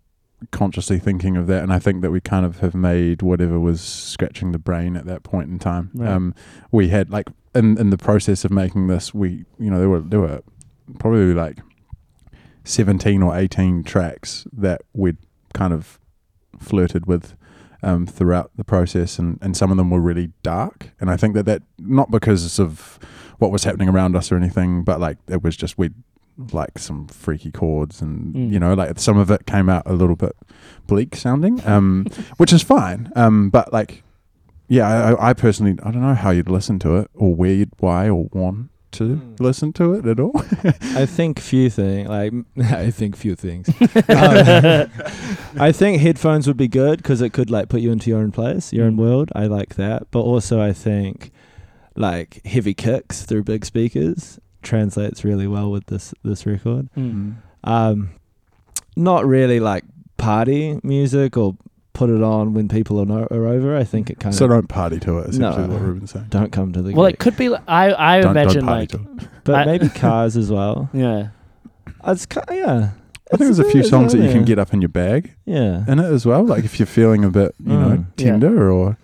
consciously 0.50 0.98
thinking 0.98 1.38
of 1.38 1.46
that. 1.46 1.62
And 1.62 1.72
I 1.72 1.78
think 1.78 2.02
that 2.02 2.10
we 2.10 2.20
kind 2.20 2.44
of 2.44 2.58
have 2.58 2.74
made 2.74 3.22
whatever 3.22 3.58
was 3.58 3.80
scratching 3.80 4.52
the 4.52 4.58
brain 4.58 4.94
at 4.94 5.06
that 5.06 5.22
point 5.22 5.48
in 5.48 5.58
time. 5.58 5.90
Right. 5.94 6.10
Um, 6.10 6.34
we 6.70 6.88
had 6.88 7.08
like 7.08 7.28
in 7.54 7.78
in 7.78 7.88
the 7.88 7.96
process 7.96 8.44
of 8.44 8.50
making 8.50 8.88
this, 8.88 9.14
we 9.14 9.46
you 9.58 9.70
know 9.70 9.78
there 9.78 9.88
were 9.88 10.00
there 10.00 10.20
were 10.20 10.42
probably 10.98 11.32
like 11.32 11.60
seventeen 12.70 13.22
or 13.22 13.36
eighteen 13.36 13.82
tracks 13.82 14.46
that 14.52 14.80
we'd 14.94 15.18
kind 15.52 15.72
of 15.72 15.98
flirted 16.58 17.06
with. 17.06 17.36
Um, 17.82 18.06
throughout 18.06 18.50
the 18.56 18.62
process, 18.62 19.18
and, 19.18 19.38
and 19.40 19.56
some 19.56 19.70
of 19.70 19.78
them 19.78 19.88
were 19.88 20.00
really 20.02 20.32
dark, 20.42 20.90
and 21.00 21.08
I 21.10 21.16
think 21.16 21.32
that 21.34 21.46
that 21.46 21.62
not 21.78 22.10
because 22.10 22.60
of 22.60 22.98
what 23.38 23.50
was 23.50 23.64
happening 23.64 23.88
around 23.88 24.14
us 24.16 24.30
or 24.30 24.36
anything, 24.36 24.84
but 24.84 25.00
like 25.00 25.16
it 25.28 25.42
was 25.42 25.56
just 25.56 25.78
we 25.78 25.88
like 26.52 26.78
some 26.78 27.06
freaky 27.08 27.50
chords 27.50 28.02
and 28.02 28.34
Mm. 28.34 28.52
you 28.52 28.60
know 28.60 28.74
like 28.74 28.98
some 28.98 29.16
of 29.16 29.30
it 29.30 29.46
came 29.46 29.70
out 29.70 29.84
a 29.86 29.94
little 29.94 30.14
bit 30.14 30.32
bleak 30.86 31.16
sounding 31.16 31.66
um 31.66 32.04
which 32.36 32.52
is 32.52 32.62
fine 32.62 33.10
um 33.16 33.48
but 33.50 33.72
like 33.74 34.02
yeah 34.68 34.86
I, 35.14 35.30
I 35.30 35.32
personally 35.34 35.76
i 35.82 35.90
don't 35.90 36.00
know 36.02 36.14
how 36.14 36.30
you'd 36.30 36.48
listen 36.48 36.78
to 36.80 36.96
it 36.96 37.10
or 37.14 37.34
where 37.34 37.52
you'd 37.52 37.72
why 37.78 38.08
or 38.08 38.24
want 38.32 38.70
to 38.92 39.04
Mm. 39.16 39.40
listen 39.40 39.72
to 39.74 39.94
it 39.94 40.06
at 40.06 40.18
all 40.20 40.32
I 40.96 41.06
think 41.06 41.38
few 41.38 41.70
things. 41.70 42.08
Like 42.08 42.32
I 42.58 42.90
think 42.90 43.16
few 43.16 43.34
things. 43.36 43.68
Um, 44.08 44.90
I 45.58 45.72
think 45.72 46.00
headphones 46.00 46.46
would 46.46 46.56
be 46.56 46.68
good 46.68 46.98
because 46.98 47.20
it 47.22 47.30
could 47.32 47.50
like 47.50 47.68
put 47.68 47.80
you 47.80 47.90
into 47.92 48.10
your 48.10 48.20
own 48.20 48.30
place, 48.32 48.72
your 48.72 48.86
own 48.86 48.94
Mm. 48.96 49.00
world. 49.00 49.30
I 49.34 49.46
like 49.46 49.74
that. 49.76 50.10
But 50.10 50.20
also, 50.20 50.60
I 50.60 50.72
think 50.72 51.30
like 51.96 52.40
heavy 52.44 52.74
kicks 52.74 53.24
through 53.24 53.44
big 53.44 53.64
speakers 53.64 54.38
translates 54.62 55.24
really 55.24 55.46
well 55.46 55.70
with 55.70 55.86
this 55.86 56.14
this 56.22 56.46
record. 56.46 56.88
Mm. 56.96 57.36
Um, 57.64 58.10
not 58.96 59.26
really 59.26 59.60
like 59.60 59.84
party 60.16 60.78
music 60.82 61.36
or 61.36 61.56
put 62.00 62.08
it 62.10 62.22
on 62.22 62.54
when 62.54 62.66
people 62.68 62.98
are, 63.00 63.06
no- 63.06 63.28
are 63.30 63.46
over. 63.46 63.76
I 63.76 63.84
think 63.84 64.08
it 64.10 64.18
kind 64.20 64.34
so 64.34 64.44
of 64.46 64.50
So 64.50 64.54
don't 64.54 64.68
party 64.68 64.98
to 65.00 65.18
it 65.18 65.28
essentially 65.30 65.66
No. 65.68 65.72
what 65.74 65.82
Reuben's 65.82 66.10
saying 66.12 66.26
don't 66.30 66.50
come 66.50 66.72
to 66.72 66.80
the 66.82 66.92
well 66.94 67.06
gig. 67.06 67.14
it 67.14 67.18
could 67.18 67.36
be 67.36 67.48
li- 67.50 67.58
i 67.68 68.16
i 68.16 68.20
don't, 68.20 68.30
imagine 68.36 68.64
don't 68.64 68.66
party 68.66 68.80
like 68.80 68.88
to 69.18 69.22
it 69.24 69.28
but 69.44 69.54
I- 69.54 69.64
maybe 69.66 69.88
cars 70.04 70.36
as 70.36 70.50
well. 70.50 70.88
yeah 70.92 71.28
It's 72.06 72.24
ki- 72.26 72.40
yeah. 72.50 72.90
i 73.32 73.36
think 73.36 73.48
It's 73.50 73.58
there's 73.58 73.58
a 73.68 73.70
few 73.70 73.82
songs 73.84 74.12
that 74.12 74.20
you 74.24 74.30
can 74.32 74.44
get 74.44 74.58
up 74.58 74.72
in 74.74 74.80
your 74.80 74.88
bag 75.02 75.34
Yeah. 75.44 75.84
in 75.86 75.98
it 75.98 76.10
as 76.18 76.24
well 76.26 76.42
like 76.44 76.64
if 76.64 76.78
you're 76.80 76.86
feeling 77.00 77.22
a 77.24 77.30
bit 77.30 77.54
you 77.64 77.72
know 77.82 77.88
Mm. 77.98 78.06
Yeah. 78.16 78.24
tender 78.30 78.70
or 78.72 78.96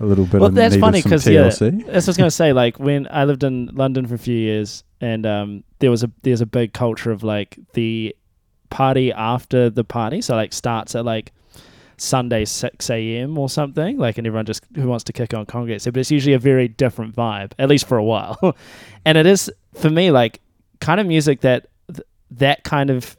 a 0.00 0.04
little 0.06 0.24
bit 0.26 0.40
Well, 0.40 0.48
of 0.48 0.54
that's 0.56 0.74
need 0.74 0.80
funny 0.80 0.98
of 0.98 1.02
some 1.04 1.10
'cause, 1.12 1.26
yeah, 1.28 1.42
TLC 1.48 1.70
That's 1.86 1.86
what 1.86 1.94
I 2.08 2.10
was 2.10 2.16
gonna 2.16 2.30
say. 2.42 2.52
Like 2.52 2.80
when 2.80 3.06
I 3.08 3.24
lived 3.24 3.44
in 3.44 3.70
London 3.72 4.06
for 4.08 4.16
a 4.16 4.18
few 4.18 4.36
years, 4.36 4.82
and 5.00 5.24
um, 5.24 5.62
there 5.78 5.92
was 5.92 6.02
a 6.02 6.10
there's 6.24 6.40
a 6.40 6.46
big 6.60 6.72
culture 6.72 7.12
of 7.12 7.22
like 7.22 7.56
the 7.74 8.16
party 8.68 9.12
after 9.12 9.70
the 9.70 9.84
party. 9.84 10.20
So 10.20 10.34
like 10.34 10.52
starts 10.52 10.96
at 10.96 11.04
like 11.04 11.30
Sunday 11.96 12.44
six 12.44 12.90
a.m. 12.90 13.36
or 13.38 13.48
something. 13.48 13.98
Like 13.98 14.18
and 14.18 14.26
everyone 14.26 14.46
just 14.46 14.64
who 14.74 14.86
wants 14.88 15.04
to 15.04 15.12
kick 15.12 15.34
on 15.34 15.46
congregates. 15.46 15.84
But 15.84 15.96
it's 15.98 16.10
usually 16.10 16.34
a 16.34 16.38
very 16.38 16.68
different 16.68 17.14
vibe, 17.16 17.52
at 17.58 17.68
least 17.68 17.86
for 17.88 17.96
a 17.98 18.04
while. 18.04 18.56
and 19.04 19.16
it 19.18 19.26
is 19.26 19.50
for 19.74 19.90
me 19.90 20.10
like 20.10 20.40
kind 20.80 21.00
of 21.00 21.06
music 21.06 21.40
that 21.42 21.68
th- 21.92 22.06
that 22.32 22.64
kind 22.64 22.90
of 22.90 23.16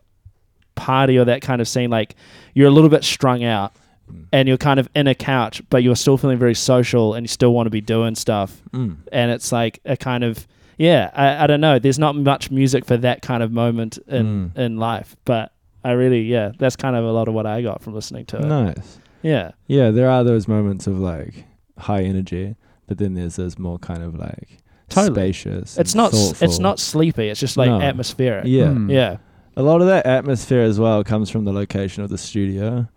party 0.75 1.17
or 1.17 1.25
that 1.25 1.41
kind 1.41 1.62
of 1.62 1.67
scene. 1.67 1.89
Like 1.89 2.15
you're 2.53 2.67
a 2.67 2.71
little 2.71 2.89
bit 2.89 3.03
strung 3.03 3.43
out 3.43 3.73
Mm. 4.12 4.25
and 4.33 4.47
you're 4.49 4.57
kind 4.57 4.81
of 4.81 4.89
in 4.95 5.07
a 5.07 5.15
couch, 5.15 5.62
but 5.69 5.81
you're 5.81 5.95
still 5.95 6.17
feeling 6.17 6.38
very 6.38 6.55
social 6.55 7.13
and 7.13 7.23
you 7.23 7.29
still 7.29 7.53
want 7.53 7.67
to 7.67 7.69
be 7.69 7.79
doing 7.79 8.15
stuff. 8.15 8.62
Mm. 8.73 8.97
And 9.13 9.31
it's 9.31 9.49
like 9.53 9.79
a 9.86 9.95
kind 9.95 10.25
of, 10.25 10.45
yeah, 10.77 11.09
I, 11.13 11.45
I 11.45 11.47
don't 11.47 11.62
know. 11.62 11.79
There's 11.79 11.97
not 11.99 12.13
much 12.17 12.51
music 12.51 12.83
for 12.83 12.97
that 12.97 13.21
kind 13.21 13.41
of 13.41 13.53
moment 13.53 13.99
in, 14.09 14.51
Mm. 14.53 14.57
in 14.57 14.77
life, 14.77 15.15
but 15.23 15.53
I 15.83 15.91
really, 15.91 16.21
yeah, 16.21 16.51
that's 16.57 16.75
kind 16.75 16.95
of 16.95 17.03
a 17.03 17.11
lot 17.11 17.27
of 17.27 17.33
what 17.33 17.45
I 17.45 17.61
got 17.61 17.81
from 17.81 17.93
listening 17.93 18.25
to 18.27 18.37
it. 18.37 18.45
Nice. 18.45 18.99
Yeah. 19.21 19.51
Yeah, 19.67 19.91
there 19.91 20.09
are 20.09 20.23
those 20.23 20.47
moments 20.47 20.87
of 20.87 20.97
like 20.99 21.45
high 21.77 22.03
energy, 22.03 22.55
but 22.87 22.97
then 22.97 23.13
there's 23.13 23.35
those 23.35 23.57
more 23.59 23.77
kind 23.79 24.01
of 24.03 24.15
like 24.15 24.59
Totally. 24.89 25.13
spacious. 25.33 25.77
It's 25.77 25.93
and 25.93 25.97
not, 25.97 26.13
s- 26.13 26.41
it's 26.41 26.59
not 26.59 26.79
sleepy. 26.79 27.29
It's 27.29 27.39
just 27.39 27.57
like 27.57 27.69
No. 27.69 27.81
atmospheric. 27.81 28.45
Yeah. 28.47 28.65
Mm. 28.67 28.91
Yeah. 28.91 29.17
A 29.55 29.61
lot 29.63 29.81
of 29.81 29.87
that 29.87 30.05
atmosphere 30.05 30.61
as 30.61 30.79
well 30.79 31.03
comes 31.03 31.29
from 31.29 31.45
the 31.45 31.53
location 31.53 32.03
of 32.03 32.09
the 32.09 32.17
studio. 32.17 32.87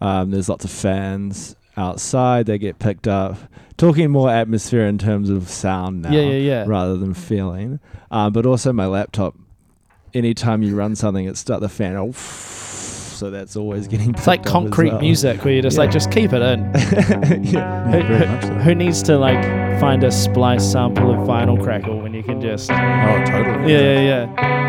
Um, 0.00 0.30
there's 0.30 0.48
lots 0.48 0.64
of 0.64 0.70
fans 0.70 1.56
outside. 1.76 2.46
They 2.46 2.58
get 2.58 2.78
picked 2.78 3.08
up. 3.08 3.36
Talking 3.76 4.10
more 4.10 4.30
atmosphere 4.30 4.86
in 4.86 4.98
terms 4.98 5.28
of 5.30 5.48
sound 5.48 6.02
now, 6.02 6.10
Yeah, 6.10 6.22
yeah, 6.22 6.36
yeah. 6.38 6.64
rather 6.66 6.96
than 6.96 7.14
feeling. 7.14 7.78
Um, 8.10 8.32
but 8.32 8.46
also 8.46 8.72
my 8.72 8.86
laptop. 8.86 9.34
Anytime 10.14 10.62
you 10.62 10.74
run 10.74 10.96
something, 10.96 11.26
it 11.26 11.36
start 11.36 11.60
the 11.60 11.68
fan. 11.68 11.96
Oh, 11.96 12.12
so 12.12 13.30
that's 13.30 13.56
always 13.56 13.86
mm. 13.86 13.90
getting. 13.90 14.10
It's 14.14 14.26
like 14.26 14.40
picked 14.40 14.48
up 14.54 14.62
as 14.62 14.62
concrete 14.64 14.90
well. 14.92 15.00
music 15.00 15.44
where 15.44 15.54
you're 15.54 15.62
just 15.62 15.76
Yeah. 15.76 15.82
like, 15.82 15.90
just 15.90 16.10
keep 16.10 16.32
it 16.32 16.40
in. 16.42 16.70
yeah. 17.44 17.84
Who, 17.84 17.90
very 18.02 18.26
who- 18.26 18.32
much 18.32 18.44
so. 18.44 18.54
who 18.54 18.74
needs 18.74 19.02
to 19.04 19.18
like 19.18 19.42
find 19.80 20.04
a 20.04 20.10
splice 20.10 20.70
sample 20.72 21.10
of 21.10 21.28
vinyl 21.28 21.62
crackle 21.62 22.00
when 22.00 22.14
you 22.14 22.22
can 22.22 22.40
just, 22.40 22.70
oh 22.70 22.74
totally 23.26 23.72
yeah, 23.72 23.80
yeah, 23.80 24.00
yeah. 24.00 24.67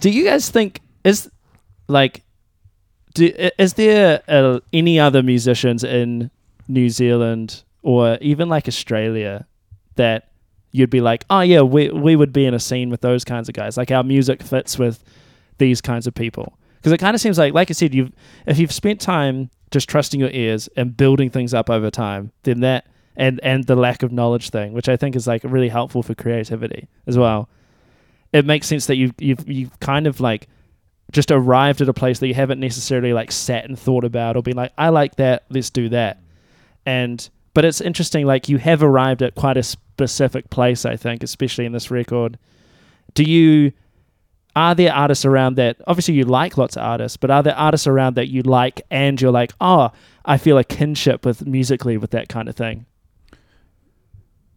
Do 0.00 0.10
you 0.10 0.24
guys 0.24 0.48
think 0.48 0.80
is 1.04 1.30
like, 1.88 2.22
do, 3.14 3.32
is 3.58 3.74
there 3.74 4.22
uh, 4.28 4.60
any 4.72 4.98
other 4.98 5.22
musicians 5.22 5.84
in 5.84 6.30
New 6.68 6.88
Zealand 6.88 7.62
or 7.82 8.18
even 8.20 8.48
like 8.48 8.68
Australia 8.68 9.46
that 9.96 10.30
you'd 10.72 10.90
be 10.90 11.00
like, 11.00 11.24
oh 11.30 11.40
yeah, 11.40 11.62
we 11.62 11.90
we 11.90 12.16
would 12.16 12.32
be 12.32 12.46
in 12.46 12.54
a 12.54 12.60
scene 12.60 12.90
with 12.90 13.00
those 13.00 13.24
kinds 13.24 13.48
of 13.48 13.54
guys. 13.54 13.76
Like 13.76 13.90
our 13.90 14.02
music 14.02 14.42
fits 14.42 14.78
with 14.78 15.02
these 15.58 15.80
kinds 15.80 16.06
of 16.06 16.14
people. 16.14 16.56
Because 16.76 16.92
it 16.92 16.98
kind 16.98 17.14
of 17.14 17.20
seems 17.20 17.36
like, 17.36 17.52
like 17.52 17.70
I 17.70 17.74
said, 17.74 17.94
you've 17.94 18.12
if 18.46 18.58
you've 18.58 18.72
spent 18.72 19.00
time 19.00 19.50
just 19.70 19.88
trusting 19.88 20.18
your 20.18 20.30
ears 20.30 20.68
and 20.76 20.96
building 20.96 21.30
things 21.30 21.52
up 21.52 21.68
over 21.68 21.90
time, 21.90 22.32
then 22.44 22.60
that 22.60 22.86
and 23.16 23.40
and 23.42 23.64
the 23.64 23.76
lack 23.76 24.02
of 24.02 24.12
knowledge 24.12 24.50
thing, 24.50 24.72
which 24.72 24.88
I 24.88 24.96
think 24.96 25.16
is 25.16 25.26
like 25.26 25.42
really 25.44 25.68
helpful 25.68 26.02
for 26.02 26.14
creativity 26.14 26.88
as 27.06 27.18
well. 27.18 27.48
It 28.32 28.46
makes 28.46 28.66
sense 28.66 28.86
that 28.86 28.96
you've 28.96 29.14
you've 29.18 29.48
you've 29.48 29.80
kind 29.80 30.06
of 30.06 30.20
like 30.20 30.48
just 31.10 31.30
arrived 31.30 31.80
at 31.80 31.88
a 31.88 31.92
place 31.92 32.20
that 32.20 32.28
you 32.28 32.34
haven't 32.34 32.60
necessarily 32.60 33.12
like 33.12 33.32
sat 33.32 33.64
and 33.64 33.78
thought 33.78 34.04
about 34.04 34.36
or 34.36 34.42
been 34.42 34.56
like, 34.56 34.72
I 34.78 34.90
like 34.90 35.16
that, 35.16 35.44
let's 35.50 35.70
do 35.70 35.88
that. 35.88 36.20
And 36.86 37.28
but 37.52 37.64
it's 37.64 37.80
interesting, 37.80 38.26
like 38.26 38.48
you 38.48 38.58
have 38.58 38.82
arrived 38.82 39.22
at 39.22 39.34
quite 39.34 39.56
a 39.56 39.62
specific 39.62 40.50
place, 40.50 40.84
I 40.84 40.96
think, 40.96 41.22
especially 41.22 41.66
in 41.66 41.72
this 41.72 41.90
record. 41.90 42.38
Do 43.14 43.24
you 43.24 43.72
are 44.54 44.74
there 44.74 44.92
artists 44.92 45.24
around 45.24 45.56
that 45.56 45.76
obviously 45.86 46.14
you 46.14 46.24
like 46.24 46.56
lots 46.56 46.76
of 46.76 46.82
artists, 46.82 47.16
but 47.16 47.30
are 47.30 47.42
there 47.42 47.56
artists 47.56 47.86
around 47.86 48.14
that 48.14 48.28
you 48.28 48.42
like 48.42 48.82
and 48.90 49.20
you're 49.20 49.30
like, 49.30 49.52
oh, 49.60 49.90
I 50.24 50.38
feel 50.38 50.58
a 50.58 50.64
kinship 50.64 51.24
with 51.24 51.46
musically 51.46 51.96
with 51.96 52.10
that 52.10 52.28
kind 52.28 52.48
of 52.48 52.56
thing? 52.56 52.86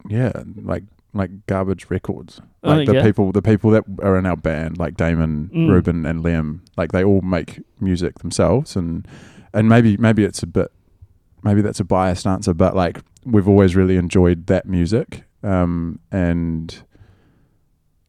yeah, 0.09 0.31
like 0.61 0.83
like 1.13 1.45
garbage 1.47 1.89
records. 1.89 2.41
Oh, 2.63 2.69
Like 2.73 2.87
the 2.87 2.95
yeah. 2.95 3.03
people, 3.03 3.31
the 3.31 3.41
people 3.41 3.69
that 3.71 3.83
are 4.01 4.17
in 4.17 4.25
our 4.25 4.35
band, 4.37 4.77
like 4.77 4.95
Damon, 4.97 5.49
Mm. 5.53 5.69
Ruben, 5.69 6.05
and 6.05 6.23
Liam, 6.23 6.59
like 6.77 6.91
they 6.91 7.03
all 7.03 7.21
make 7.21 7.61
music 7.79 8.19
themselves, 8.19 8.75
and 8.75 9.07
and 9.53 9.69
maybe 9.69 9.97
maybe 9.97 10.23
it's 10.23 10.41
a 10.43 10.47
bit, 10.47 10.71
maybe 11.43 11.61
that's 11.61 11.79
a 11.79 11.83
biased 11.83 12.25
answer, 12.25 12.53
but 12.53 12.75
like 12.75 13.01
we've 13.25 13.47
always 13.47 13.75
really 13.75 13.95
enjoyed 13.97 14.47
that 14.47 14.65
music, 14.65 15.23
um, 15.43 15.99
and 16.11 16.83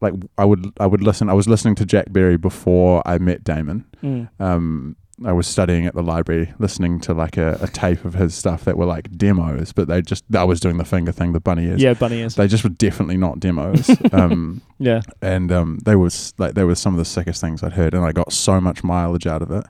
like 0.01 0.13
I 0.37 0.45
would 0.45 0.71
I 0.79 0.87
would 0.87 1.01
listen. 1.01 1.29
I 1.29 1.33
was 1.33 1.47
listening 1.47 1.75
to 1.75 1.85
Jack 1.85 2.11
Berry 2.11 2.37
before 2.37 3.01
I 3.07 3.17
met 3.17 3.43
Damon. 3.43 3.85
Mm. 4.03 4.29
Um, 4.39 4.95
I 5.23 5.31
was 5.31 5.47
studying 5.47 5.85
at 5.85 5.93
the 5.93 6.03
library, 6.03 6.53
listening 6.59 6.99
to 7.01 7.13
like 7.13 7.37
a, 7.37 7.57
a 7.61 7.67
tape 7.67 8.03
of 8.03 8.15
his 8.15 8.35
stuff 8.35 8.65
that 8.65 8.77
were 8.77 8.85
like 8.85 9.09
demos, 9.17 9.71
but 9.71 9.87
they 9.87 10.01
just 10.01 10.25
I 10.35 10.43
was 10.43 10.59
doing 10.59 10.77
the 10.77 10.83
finger 10.83 11.13
thing, 11.13 11.31
the 11.31 11.39
bunny 11.39 11.67
ears. 11.67 11.81
Yeah, 11.81 11.93
bunny 11.93 12.19
is. 12.19 12.35
They 12.35 12.47
just 12.47 12.63
were 12.65 12.69
definitely 12.69 13.15
not 13.15 13.39
demos. 13.39 13.89
um, 14.11 14.61
yeah. 14.77 15.01
and 15.21 15.51
um, 15.53 15.79
they 15.85 15.95
was 15.95 16.33
like 16.37 16.55
they 16.55 16.65
were 16.65 16.75
some 16.75 16.93
of 16.93 16.97
the 16.97 17.05
sickest 17.05 17.39
things 17.39 17.63
I'd 17.63 17.73
heard, 17.73 17.93
and 17.93 18.03
I 18.03 18.11
got 18.11 18.33
so 18.33 18.59
much 18.59 18.83
mileage 18.83 19.25
out 19.25 19.41
of 19.41 19.51
it. 19.51 19.65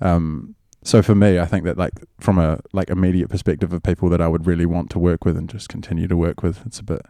Um, 0.00 0.54
so 0.84 1.02
for 1.02 1.16
me, 1.16 1.40
I 1.40 1.46
think 1.46 1.64
that 1.64 1.76
like 1.76 1.94
from 2.20 2.38
a 2.38 2.60
like 2.72 2.88
immediate 2.88 3.28
perspective 3.28 3.72
of 3.72 3.82
people 3.82 4.08
that 4.10 4.20
I 4.20 4.28
would 4.28 4.46
really 4.46 4.66
want 4.66 4.90
to 4.90 5.00
work 5.00 5.24
with 5.24 5.36
and 5.36 5.48
just 5.48 5.68
continue 5.68 6.06
to 6.06 6.16
work 6.16 6.44
with, 6.44 6.64
it's 6.64 6.78
a 6.78 6.84
bit, 6.84 7.02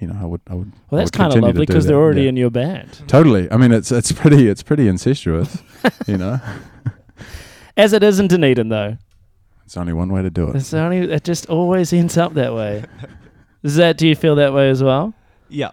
you 0.00 0.06
know, 0.06 0.18
I 0.18 0.24
would 0.24 0.40
I 0.48 0.54
would. 0.54 0.72
Well, 0.90 1.00
that's 1.00 1.10
kind 1.10 1.34
of 1.34 1.40
lovely 1.40 1.66
because 1.66 1.84
they're 1.84 1.98
already 1.98 2.22
yeah. 2.22 2.30
in 2.30 2.36
your 2.38 2.50
band. 2.50 3.02
Totally. 3.06 3.50
I 3.52 3.58
mean, 3.58 3.72
it's 3.72 3.92
it's 3.92 4.10
pretty 4.10 4.48
it's 4.48 4.62
pretty 4.62 4.88
incestuous, 4.88 5.62
you 6.06 6.16
know. 6.16 6.40
As 7.76 7.92
it 7.92 8.02
is 8.02 8.20
in 8.20 8.28
Dunedin, 8.28 8.68
though. 8.68 8.98
It's 9.64 9.76
only 9.76 9.92
one 9.92 10.12
way 10.12 10.22
to 10.22 10.30
do 10.30 10.48
it. 10.50 10.56
It's 10.56 10.74
only 10.74 10.98
it 10.98 11.24
just 11.24 11.46
always 11.48 11.92
ends 11.92 12.16
up 12.18 12.34
that 12.34 12.54
way. 12.54 12.84
Is 13.62 13.76
that? 13.76 13.96
Do 13.96 14.06
you 14.06 14.14
feel 14.14 14.34
that 14.36 14.52
way 14.52 14.68
as 14.68 14.82
well? 14.82 15.14
Yeah. 15.48 15.70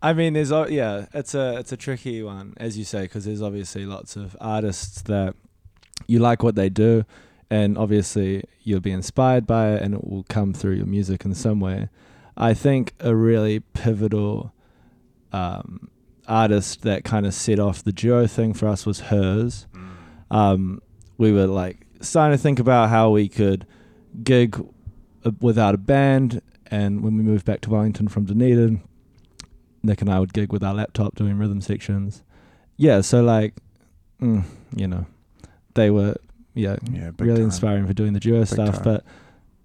I 0.00 0.12
mean, 0.12 0.34
there's 0.34 0.52
o- 0.52 0.68
yeah, 0.68 1.06
it's 1.12 1.34
a 1.34 1.58
it's 1.58 1.72
a 1.72 1.76
tricky 1.76 2.22
one, 2.22 2.54
as 2.58 2.78
you 2.78 2.84
say, 2.84 3.02
because 3.02 3.24
there's 3.24 3.42
obviously 3.42 3.84
lots 3.84 4.14
of 4.14 4.36
artists 4.40 5.02
that 5.02 5.34
you 6.06 6.20
like 6.20 6.44
what 6.44 6.54
they 6.54 6.68
do, 6.68 7.04
and 7.50 7.76
obviously 7.76 8.44
you'll 8.62 8.78
be 8.80 8.92
inspired 8.92 9.44
by 9.44 9.70
it, 9.72 9.82
and 9.82 9.94
it 9.94 10.04
will 10.08 10.24
come 10.28 10.52
through 10.52 10.74
your 10.74 10.86
music 10.86 11.24
in 11.24 11.34
some 11.34 11.58
way. 11.58 11.88
I 12.36 12.54
think 12.54 12.92
a 13.00 13.14
really 13.16 13.58
pivotal 13.60 14.52
um, 15.32 15.88
artist 16.28 16.82
that 16.82 17.02
kind 17.02 17.26
of 17.26 17.34
set 17.34 17.58
off 17.58 17.82
the 17.82 17.92
duo 17.92 18.28
thing 18.28 18.52
for 18.54 18.68
us 18.68 18.86
was 18.86 19.00
hers. 19.00 19.66
Um, 20.30 20.80
we 21.18 21.32
were 21.32 21.46
like 21.46 21.86
starting 22.00 22.36
to 22.36 22.42
think 22.42 22.58
about 22.58 22.88
how 22.90 23.10
we 23.10 23.28
could 23.28 23.66
gig 24.22 24.56
uh, 25.24 25.30
without 25.40 25.74
a 25.74 25.78
band, 25.78 26.40
and 26.70 27.02
when 27.02 27.16
we 27.16 27.22
moved 27.22 27.44
back 27.46 27.60
to 27.62 27.70
Wellington 27.70 28.08
from 28.08 28.24
Dunedin, 28.24 28.82
Nic 29.82 30.00
and 30.00 30.10
I 30.10 30.20
would 30.20 30.32
gig 30.32 30.52
with 30.52 30.62
our 30.64 30.74
laptop 30.74 31.14
doing 31.14 31.38
rhythm 31.38 31.60
sections. 31.60 32.22
Yeah, 32.76 33.00
so 33.00 33.22
like, 33.22 33.54
mm, 34.20 34.44
you 34.74 34.86
know, 34.86 35.06
they 35.74 35.90
were 35.90 36.16
yeah 36.54 36.76
Yeah, 36.90 37.10
really 37.18 37.36
time. 37.36 37.44
inspiring 37.44 37.86
for 37.86 37.92
doing 37.94 38.12
the 38.12 38.20
duo 38.20 38.44
stuff, 38.44 38.76
time. 38.76 38.84
but 38.84 39.04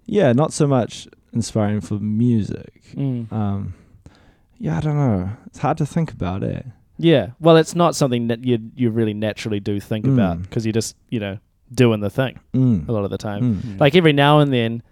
yeah, 0.06 0.32
not 0.32 0.52
so 0.52 0.66
much 0.66 1.06
inspiring 1.32 1.80
for 1.80 1.94
music. 1.94 2.82
Mm. 2.94 3.30
Um, 3.32 3.74
yeah, 4.58 4.76
I 4.78 4.80
don't 4.80 4.96
know. 4.96 5.30
It's 5.46 5.58
hard 5.58 5.78
to 5.78 5.86
think 5.86 6.12
about 6.12 6.42
it. 6.42 6.66
Yeah. 7.02 7.30
Well, 7.40 7.56
it's 7.56 7.74
not 7.74 7.94
something 7.96 8.28
that 8.28 8.44
you 8.44 8.58
you 8.76 8.90
really 8.90 9.14
naturally 9.14 9.60
do 9.60 9.80
think 9.80 10.06
about 10.06 10.38
Mm. 10.38 10.42
because 10.42 10.64
you're 10.64 10.72
just 10.72 10.96
you 11.10 11.20
know 11.20 11.38
doing 11.74 12.00
the 12.00 12.10
thing 12.10 12.38
Mm. 12.54 12.88
a 12.88 12.92
lot 12.92 13.04
of 13.04 13.10
the 13.10 13.18
time. 13.18 13.62
Mm. 13.62 13.80
Like 13.80 13.94
every 13.96 14.12
now 14.12 14.40
and 14.40 14.52
then, 14.52 14.82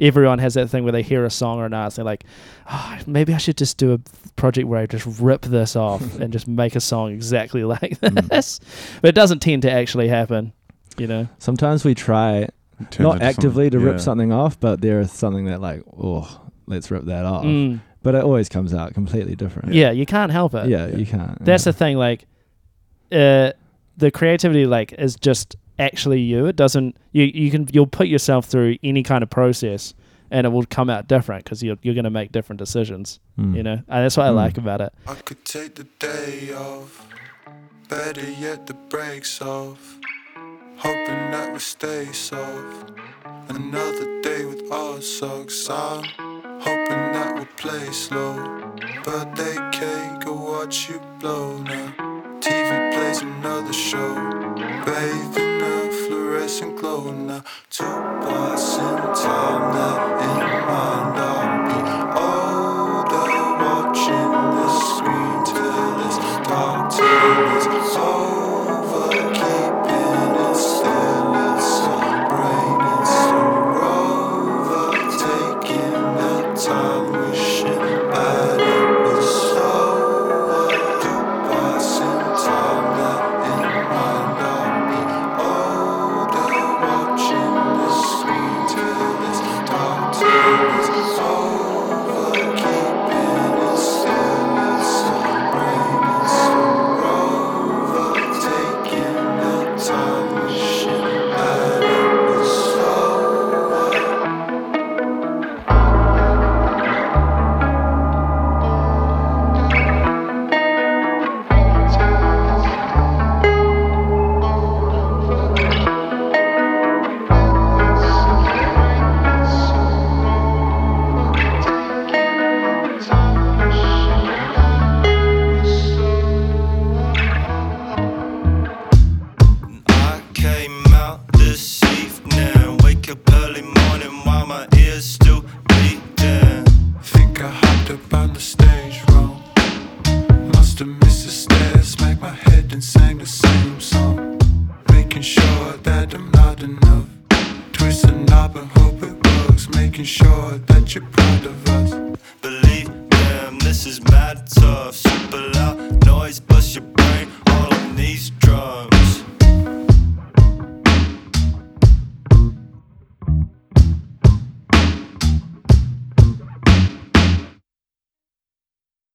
everyone 0.00 0.38
has 0.38 0.54
that 0.54 0.70
thing 0.70 0.84
where 0.84 0.92
they 0.92 1.02
hear 1.02 1.24
a 1.24 1.30
song 1.30 1.58
or 1.58 1.66
an 1.66 1.74
artist, 1.74 1.96
they're 1.96 2.04
like, 2.04 2.24
oh, 2.70 2.98
maybe 3.06 3.34
I 3.34 3.38
should 3.38 3.56
just 3.58 3.76
do 3.76 3.92
a 3.92 3.98
project 4.36 4.68
where 4.68 4.80
I 4.80 4.86
just 4.86 5.06
rip 5.20 5.42
this 5.42 5.74
off 5.76 6.02
and 6.20 6.32
just 6.32 6.46
make 6.46 6.76
a 6.76 6.80
song 6.80 7.12
exactly 7.12 7.64
like 7.74 7.98
Mm. 8.00 8.28
this. 8.28 8.60
But 9.02 9.08
it 9.08 9.14
doesn't 9.14 9.40
tend 9.40 9.62
to 9.62 9.70
actually 9.70 10.08
happen, 10.08 10.52
you 10.96 11.06
know? 11.08 11.28
Sometimes 11.38 11.84
we 11.84 11.94
try 11.94 12.48
not 13.00 13.14
into 13.14 13.24
actively 13.24 13.68
to 13.70 13.76
something- 13.78 13.92
rip 13.92 14.00
something 14.00 14.32
off, 14.32 14.60
but 14.60 14.80
there 14.80 15.00
is 15.00 15.10
something 15.10 15.46
that 15.46 15.60
like, 15.60 15.82
oh, 16.00 16.40
let's 16.66 16.90
rip 16.92 17.04
that 17.06 17.24
off. 17.24 17.44
Mm. 17.44 17.80
But 18.02 18.14
it 18.14 18.22
always 18.24 18.48
comes 18.48 18.72
out 18.74 18.94
completely 18.94 19.34
different. 19.34 19.74
Yeah, 19.74 19.90
you 19.90 20.06
can't 20.06 20.30
help 20.32 20.54
it. 20.54 20.68
yeah, 20.68 20.86
you 20.88 21.04
can't. 21.06 21.44
That's 21.44 21.66
yeah. 21.66 21.72
the 21.72 21.78
thing, 21.78 21.96
like, 21.96 22.26
uh, 23.10 23.52
the 23.96 24.10
creativity, 24.12 24.66
like, 24.66 24.92
is 24.92 25.16
just 25.16 25.56
actually 25.78 26.20
you. 26.20 26.46
It 26.46 26.56
doesn't, 26.56 26.96
you, 27.12 27.24
you 27.24 27.50
can, 27.50 27.68
you'll 27.72 27.86
put 27.86 28.06
yourself 28.08 28.46
through 28.46 28.76
any 28.82 29.02
kind 29.02 29.22
of 29.22 29.30
process 29.30 29.94
and 30.30 30.46
it 30.46 30.50
will 30.50 30.64
come 30.66 30.90
out 30.90 31.08
different 31.08 31.42
because 31.44 31.62
you're, 31.62 31.76
you're 31.82 31.94
going 31.94 32.04
to 32.04 32.10
make 32.10 32.32
different 32.32 32.58
decisions, 32.58 33.18
Mm. 33.38 33.56
you 33.56 33.62
know? 33.62 33.72
And 33.88 34.04
that's 34.04 34.16
what 34.16 34.26
I 34.26 34.30
Mm. 34.30 34.34
like 34.36 34.58
about 34.58 34.80
it. 34.80 34.92
I 35.06 35.14
could 35.14 35.44
take 35.44 35.74
the 35.76 35.84
day 35.98 36.52
off, 36.54 37.06
better 37.88 38.28
yet 38.30 38.66
the 38.66 38.74
breaks 38.74 39.40
off. 39.40 39.98
Hoping 40.76 41.30
that 41.32 41.52
we 41.52 41.58
stay 41.58 42.06
soft. 42.12 42.92
Another 43.48 44.20
day 44.22 44.44
with 44.44 44.70
our 44.70 45.00
socks 45.00 45.68
on. 45.70 46.04
Hoping 46.60 47.07
we'll 47.38 47.46
play 47.56 47.92
slow. 47.92 48.34
Birthday 49.04 49.56
cake, 49.72 50.24
go 50.24 50.32
watch 50.32 50.90
you 50.90 51.00
blow 51.20 51.58
now. 51.58 51.94
TV 52.40 52.92
plays 52.94 53.22
another 53.22 53.72
show. 53.72 54.14
Bathed 54.84 55.38
in 55.38 55.62
a 55.62 55.92
fluorescent 55.92 56.76
glow 56.76 57.12
now. 57.12 57.44
Two 57.70 57.84
bars 57.84 58.74
in 58.74 58.96
time 59.24 59.64
that 59.76 59.98
in 60.26 60.66
mind 60.66 61.37